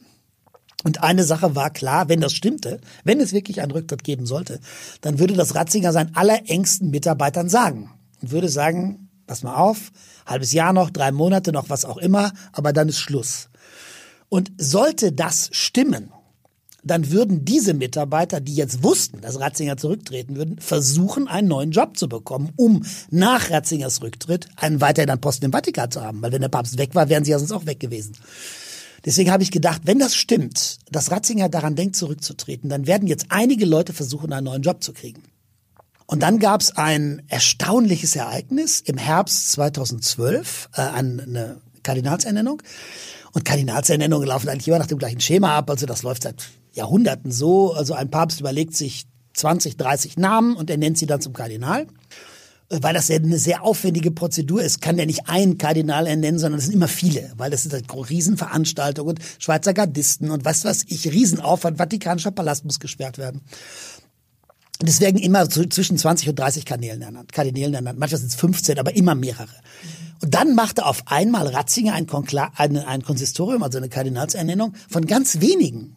[0.84, 4.60] Und eine Sache war klar, wenn das stimmte, wenn es wirklich einen Rücktritt geben sollte,
[5.02, 9.92] dann würde das Ratzinger seinen allerengsten Mitarbeitern sagen und würde sagen, pass mal auf,
[10.26, 13.50] halbes Jahr noch, drei Monate noch, was auch immer, aber dann ist Schluss.
[14.30, 16.12] Und sollte das stimmen,
[16.84, 21.98] dann würden diese Mitarbeiter, die jetzt wussten, dass Ratzinger zurücktreten würden, versuchen, einen neuen Job
[21.98, 26.22] zu bekommen, um nach Ratzingers Rücktritt einen weiterhin Posten im Vatikan zu haben.
[26.22, 28.18] Weil wenn der Papst weg war, wären sie ja sonst auch weg gewesen.
[29.06, 33.28] Deswegen habe ich gedacht, wenn das stimmt, dass Ratzinger daran denkt, zurückzutreten, dann werden jetzt
[33.30, 35.24] einige Leute versuchen, einen neuen Job zu kriegen.
[36.06, 42.62] Und dann gab es ein erstaunliches Ereignis im Herbst 2012, äh, eine Kardinalsernennung.
[43.34, 45.70] Und Kardinalsernennungen laufen eigentlich immer nach dem gleichen Schema ab.
[45.70, 47.74] Also das läuft seit Jahrhunderten so.
[47.74, 51.88] Also ein Papst überlegt sich 20, 30 Namen und er nennt sie dann zum Kardinal.
[52.70, 56.60] Äh, weil das eine sehr aufwendige Prozedur ist, kann der nicht einen Kardinal ernennen, sondern
[56.60, 60.86] es sind immer viele, weil das ist eine Riesenveranstaltung und Schweizer Gardisten und was weiß
[60.88, 63.42] ich, Riesenaufwand, Vatikanischer Palast muss gesperrt werden.
[64.82, 68.00] Und es werden immer so zwischen 20 und 30 Kanälen ernannt, Kardinälen ernannt.
[68.00, 69.56] Manchmal sind es 15, aber immer mehrere.
[70.22, 75.06] Und dann machte auf einmal Ratzinger ein, Konkla ein, ein Konsistorium, also eine Kardinalsernennung von
[75.06, 75.96] ganz wenigen.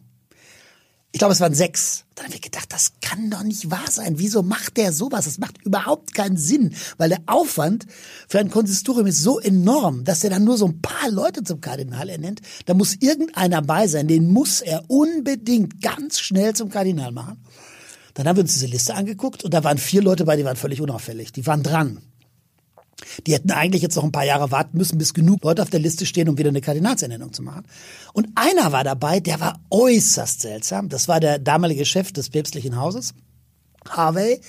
[1.13, 2.03] Ich glaube, es waren sechs.
[2.15, 4.19] Dann haben wir gedacht, das kann doch nicht wahr sein.
[4.19, 5.25] Wieso macht der sowas?
[5.25, 7.85] Das macht überhaupt keinen Sinn, weil der Aufwand
[8.27, 11.61] für ein Konsistorium ist so enorm, dass er dann nur so ein paar Leute zum
[11.61, 12.41] Kardinal ernennt.
[12.65, 17.41] Da muss irgendeiner bei sein, den muss er unbedingt ganz schnell zum Kardinal machen.
[18.17, 20.55] Dann haben wir uns diese Liste angeguckt und da waren vier Leute bei, die waren
[20.55, 21.31] völlig unauffällig.
[21.33, 22.01] Die waren dran.
[23.27, 25.79] Die hätten eigentlich jetzt noch ein paar Jahre warten müssen, bis genug Leute auf der
[25.79, 27.67] Liste stehen, um wieder eine Kardinalsernennung zu machen.
[28.13, 30.89] Und einer war dabei, der war äußerst seltsam.
[30.89, 33.13] Das war der damalige Chef des päpstlichen Hauses,
[33.87, 34.41] Harvey.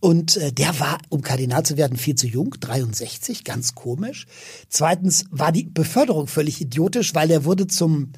[0.00, 4.24] Und äh, der war, um Kardinal zu werden, viel zu jung, 63, ganz komisch.
[4.70, 8.12] Zweitens war die Beförderung völlig idiotisch, weil er wurde zum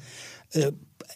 [0.53, 0.71] äh,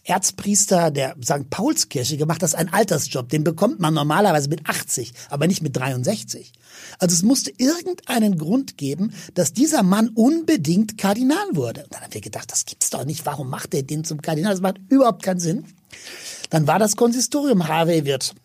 [0.06, 1.50] Erzpriester der St.
[1.50, 2.42] Paulskirche gemacht.
[2.42, 3.30] Das ist ein Altersjob.
[3.30, 6.52] Den bekommt man normalerweise mit 80, aber nicht mit 63.
[7.00, 11.84] Also es musste irgendeinen Grund geben, dass dieser Mann unbedingt Kardinal wurde.
[11.84, 13.26] Und dann haben wir gedacht, das gibt's doch nicht.
[13.26, 14.54] Warum macht er den zum Kardinal?
[14.54, 15.66] Das macht überhaupt keinen Sinn.
[16.50, 17.68] Dann war das Konsistorium.
[17.68, 18.36] Harvey wird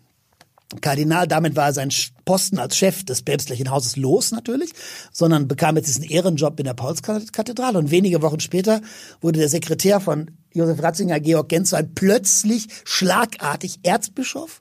[0.82, 1.90] Kardinal, damit war sein
[2.26, 4.72] Posten als Chef des päpstlichen Hauses los natürlich,
[5.12, 7.78] sondern bekam jetzt diesen Ehrenjob in der Paulskathedrale.
[7.78, 8.82] Und wenige Wochen später
[9.22, 14.60] wurde der Sekretär von Josef Ratzinger, Georg Genswein, plötzlich schlagartig Erzbischof,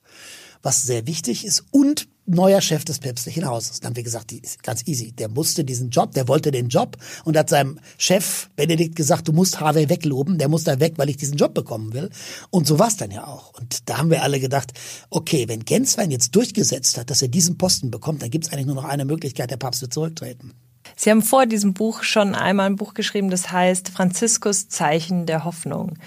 [0.62, 3.80] was sehr wichtig ist, und neuer Chef des päpstlichen Hauses.
[3.80, 5.12] Dann haben wir gesagt, die ist ganz easy.
[5.14, 9.34] Der musste diesen Job, der wollte den Job und hat seinem Chef Benedikt gesagt, du
[9.34, 12.10] musst Harvey wegloben, der muss da weg, weil ich diesen Job bekommen will.
[12.50, 13.54] Und so war es dann ja auch.
[13.60, 14.74] Und da haben wir alle gedacht,
[15.10, 18.68] okay, wenn Genswein jetzt durchgesetzt hat, dass er diesen Posten bekommt, dann gibt es eigentlich
[18.68, 20.54] nur noch eine Möglichkeit, der Papst wird zurücktreten.
[20.96, 25.44] Sie haben vor diesem Buch schon einmal ein Buch geschrieben, das heißt Franziskus Zeichen der
[25.44, 25.98] Hoffnung.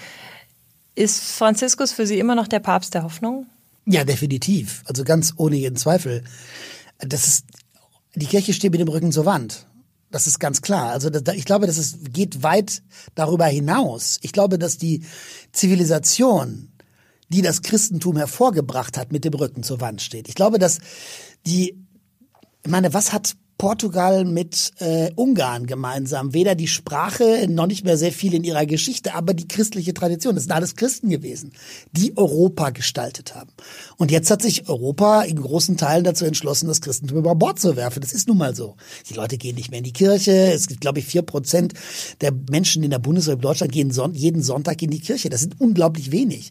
[0.95, 3.45] Ist Franziskus für Sie immer noch der Papst der Hoffnung?
[3.85, 4.83] Ja, definitiv.
[4.85, 6.23] Also ganz ohne jeden Zweifel.
[6.99, 7.45] Das ist,
[8.15, 9.67] die Kirche steht mit dem Rücken zur Wand.
[10.11, 10.91] Das ist ganz klar.
[10.91, 12.83] Also ich glaube, das ist, geht weit
[13.15, 14.19] darüber hinaus.
[14.21, 15.05] Ich glaube, dass die
[15.53, 16.71] Zivilisation,
[17.29, 20.27] die das Christentum hervorgebracht hat, mit dem Rücken zur Wand steht.
[20.27, 20.79] Ich glaube, dass
[21.45, 21.77] die,
[22.63, 26.33] ich meine, was hat Portugal mit äh, Ungarn gemeinsam.
[26.33, 30.33] Weder die Sprache, noch nicht mehr sehr viel in ihrer Geschichte, aber die christliche Tradition.
[30.33, 31.51] Das sind alles Christen gewesen,
[31.91, 33.51] die Europa gestaltet haben.
[33.97, 37.75] Und jetzt hat sich Europa in großen Teilen dazu entschlossen, das Christentum über Bord zu
[37.75, 38.01] werfen.
[38.01, 38.77] Das ist nun mal so.
[39.11, 40.31] Die Leute gehen nicht mehr in die Kirche.
[40.31, 41.75] Es gibt, glaube ich, vier Prozent
[42.21, 45.29] der Menschen in der Bundesrepublik Deutschland gehen son jeden Sonntag in die Kirche.
[45.29, 46.49] Das sind unglaublich wenig.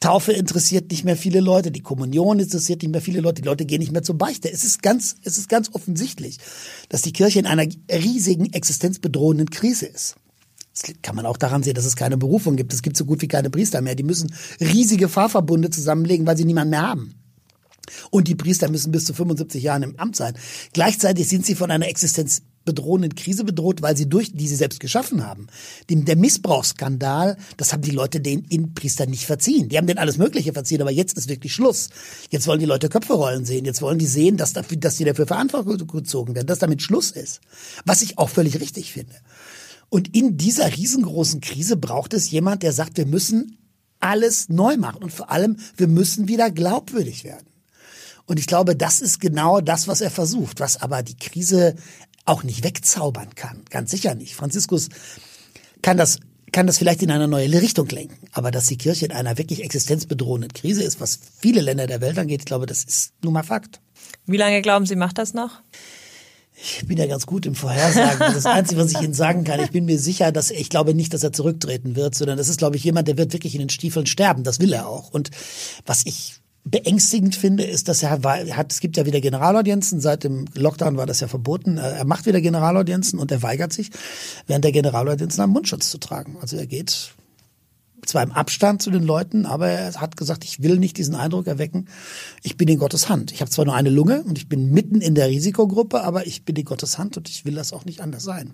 [0.00, 3.66] Taufe interessiert nicht mehr viele Leute, die Kommunion interessiert nicht mehr viele Leute, die Leute
[3.66, 4.50] gehen nicht mehr zur Beichte.
[4.50, 6.38] Es ist ganz, es ist ganz offensichtlich,
[6.88, 10.16] dass die Kirche in einer riesigen existenzbedrohenden Krise ist.
[10.72, 12.72] Das kann man auch daran sehen, dass es keine Berufung gibt.
[12.72, 13.94] Es gibt so gut wie keine Priester mehr.
[13.94, 17.14] Die müssen riesige Fahrverbunde zusammenlegen, weil sie niemanden mehr haben.
[18.10, 20.34] Und die Priester müssen bis zu 75 Jahren im Amt sein.
[20.72, 24.80] Gleichzeitig sind sie von einer Existenz bedrohenden Krise bedroht, weil sie durch, die sie selbst
[24.80, 25.46] geschaffen haben.
[25.88, 29.68] Dem, der Missbrauchsskandal, das haben die Leute den in Priestern nicht verziehen.
[29.68, 31.88] Die haben denen alles Mögliche verziehen, aber jetzt ist wirklich Schluss.
[32.30, 33.64] Jetzt wollen die Leute Köpfe rollen sehen.
[33.64, 37.10] Jetzt wollen die sehen, dass, dafür, dass die dafür Verantwortung gezogen werden, dass damit Schluss
[37.10, 37.40] ist.
[37.84, 39.14] Was ich auch völlig richtig finde.
[39.88, 43.58] Und in dieser riesengroßen Krise braucht es jemand, der sagt, wir müssen
[43.98, 47.46] alles neu machen und vor allem, wir müssen wieder glaubwürdig werden.
[48.30, 51.74] Und ich glaube, das ist genau das, was er versucht, was aber die Krise
[52.24, 53.62] auch nicht wegzaubern kann.
[53.70, 54.34] Ganz sicher nicht.
[54.34, 54.88] Franziskus
[55.82, 56.20] kann das
[56.52, 58.26] kann das vielleicht in eine neue Richtung lenken.
[58.32, 62.18] Aber dass die Kirche in einer wirklich existenzbedrohenden Krise ist, was viele Länder der Welt
[62.18, 63.80] angeht, ich glaube, das ist nun mal Fakt.
[64.26, 65.62] Wie lange glauben Sie, macht das noch?
[66.62, 68.18] Ich bin ja ganz gut im Vorhersagen.
[68.18, 71.14] Das Einzige, was ich Ihnen sagen kann, ich bin mir sicher, dass ich glaube nicht,
[71.14, 73.70] dass er zurücktreten wird, sondern das ist, glaube ich, jemand, der wird wirklich in den
[73.70, 74.44] Stiefeln sterben.
[74.44, 75.10] Das will er auch.
[75.10, 75.30] Und
[75.86, 80.46] was ich beängstigend finde, ist, dass er hat, es gibt ja wieder Generalaudienzen, seit dem
[80.54, 83.90] Lockdown war das ja verboten, er macht wieder Generalaudienzen und er weigert sich,
[84.46, 86.36] während der Generalaudienzen einen Mundschutz zu tragen.
[86.40, 87.14] Also er geht
[88.06, 91.46] zwar im Abstand zu den Leuten, aber er hat gesagt, ich will nicht diesen Eindruck
[91.46, 91.88] erwecken,
[92.42, 93.32] ich bin in Gottes Hand.
[93.32, 96.44] Ich habe zwar nur eine Lunge und ich bin mitten in der Risikogruppe, aber ich
[96.44, 98.52] bin in Gottes Hand und ich will das auch nicht anders sein.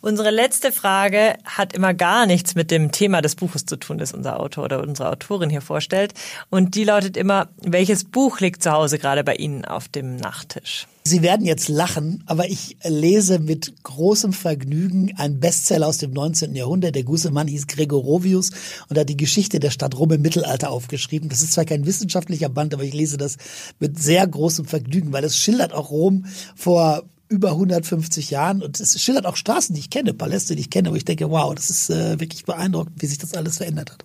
[0.00, 4.12] Unsere letzte Frage hat immer gar nichts mit dem Thema des Buches zu tun, das
[4.12, 6.14] unser Autor oder unsere Autorin hier vorstellt.
[6.50, 10.86] Und die lautet immer, welches Buch liegt zu Hause gerade bei Ihnen auf dem Nachttisch?
[11.02, 16.54] Sie werden jetzt lachen, aber ich lese mit großem Vergnügen einen Bestseller aus dem 19.
[16.54, 16.94] Jahrhundert.
[16.94, 18.50] Der gute Mann hieß Gregorovius
[18.88, 21.28] und hat die Geschichte der Stadt Rom im Mittelalter aufgeschrieben.
[21.28, 23.36] Das ist zwar kein wissenschaftlicher Band, aber ich lese das
[23.80, 29.00] mit sehr großem Vergnügen, weil es schildert auch Rom vor über 150 Jahren und es
[29.00, 31.70] schildert auch Straßen, die ich kenne, Paläste, die ich kenne, wo ich denke, wow, das
[31.70, 34.04] ist äh, wirklich beeindruckend, wie sich das alles verändert hat.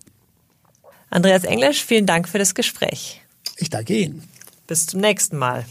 [1.09, 3.21] Andreas Englisch, vielen Dank für das Gespräch.
[3.57, 4.23] Ich danke Ihnen.
[4.67, 5.65] Bis zum nächsten Mal.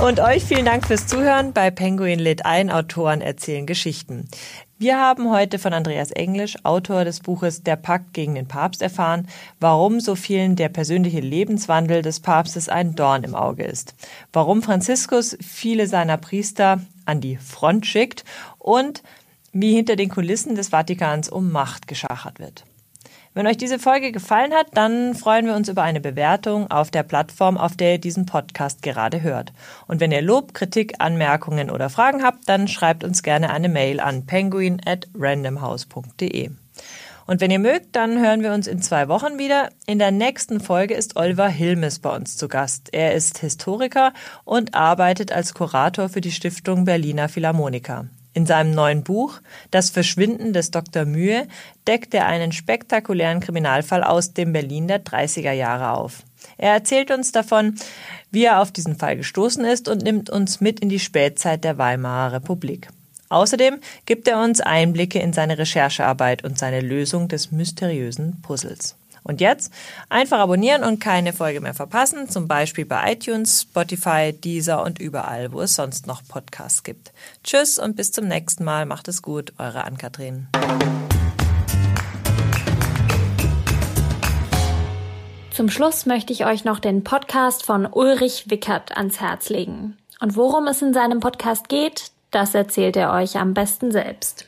[0.00, 4.28] Und euch vielen Dank fürs Zuhören bei Penguin lädt ein, Autoren erzählen Geschichten.
[4.82, 9.28] Wir haben heute von Andreas Englisch, Autor des Buches Der Pakt gegen den Papst, erfahren,
[9.60, 13.94] warum so vielen der persönliche Lebenswandel des Papstes ein Dorn im Auge ist,
[14.32, 18.24] warum Franziskus viele seiner Priester an die Front schickt
[18.58, 19.02] und
[19.52, 22.64] wie hinter den Kulissen des Vatikans um Macht geschachert wird.
[23.32, 27.04] Wenn euch diese Folge gefallen hat, dann freuen wir uns über eine Bewertung auf der
[27.04, 29.52] Plattform, auf der ihr diesen Podcast gerade hört.
[29.86, 34.00] Und wenn ihr Lob, Kritik, Anmerkungen oder Fragen habt, dann schreibt uns gerne eine Mail
[34.00, 36.50] an penguin at randomhouse.de.
[37.28, 39.68] Und wenn ihr mögt, dann hören wir uns in zwei Wochen wieder.
[39.86, 42.88] In der nächsten Folge ist Oliver Hilmes bei uns zu Gast.
[42.90, 44.12] Er ist Historiker
[44.44, 48.06] und arbeitet als Kurator für die Stiftung Berliner Philharmoniker.
[48.32, 51.04] In seinem neuen Buch Das Verschwinden des Dr.
[51.04, 51.48] Mühe
[51.86, 56.22] deckt er einen spektakulären Kriminalfall aus dem Berlin der 30er Jahre auf.
[56.56, 57.74] Er erzählt uns davon,
[58.30, 61.78] wie er auf diesen Fall gestoßen ist und nimmt uns mit in die Spätzeit der
[61.78, 62.88] Weimarer Republik.
[63.28, 68.96] Außerdem gibt er uns Einblicke in seine Recherchearbeit und seine Lösung des mysteriösen Puzzles.
[69.22, 69.72] Und jetzt
[70.08, 75.52] einfach abonnieren und keine Folge mehr verpassen, zum Beispiel bei iTunes, Spotify, Deezer und überall,
[75.52, 77.12] wo es sonst noch Podcasts gibt.
[77.44, 78.86] Tschüss und bis zum nächsten Mal.
[78.86, 80.48] Macht es gut, eure Ann-Kathrin.
[85.52, 89.98] Zum Schluss möchte ich euch noch den Podcast von Ulrich Wickert ans Herz legen.
[90.20, 94.46] Und worum es in seinem Podcast geht, das erzählt er euch am besten selbst.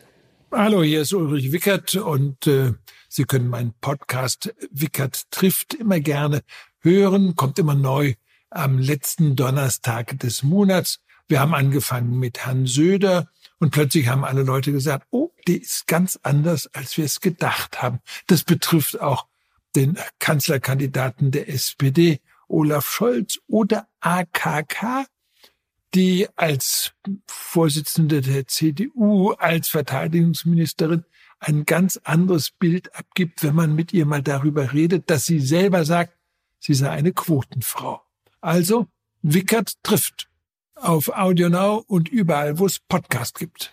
[0.50, 2.72] Hallo, hier ist Ulrich Wickert und äh,
[3.14, 6.40] Sie können meinen Podcast Wickert trifft immer gerne
[6.80, 8.14] hören, kommt immer neu
[8.48, 10.98] am letzten Donnerstag des Monats.
[11.28, 15.86] Wir haben angefangen mit Herrn Söder und plötzlich haben alle Leute gesagt, oh, die ist
[15.86, 17.98] ganz anders, als wir es gedacht haben.
[18.28, 19.26] Das betrifft auch
[19.76, 25.04] den Kanzlerkandidaten der SPD, Olaf Scholz oder AKK,
[25.92, 26.94] die als
[27.26, 31.04] Vorsitzende der CDU, als Verteidigungsministerin
[31.42, 35.84] ein ganz anderes Bild abgibt, wenn man mit ihr mal darüber redet, dass sie selber
[35.84, 36.16] sagt,
[36.60, 38.00] sie sei eine Quotenfrau.
[38.40, 38.86] Also,
[39.22, 40.28] Wickert trifft
[40.74, 43.72] auf Audio Now und überall, wo es Podcast gibt.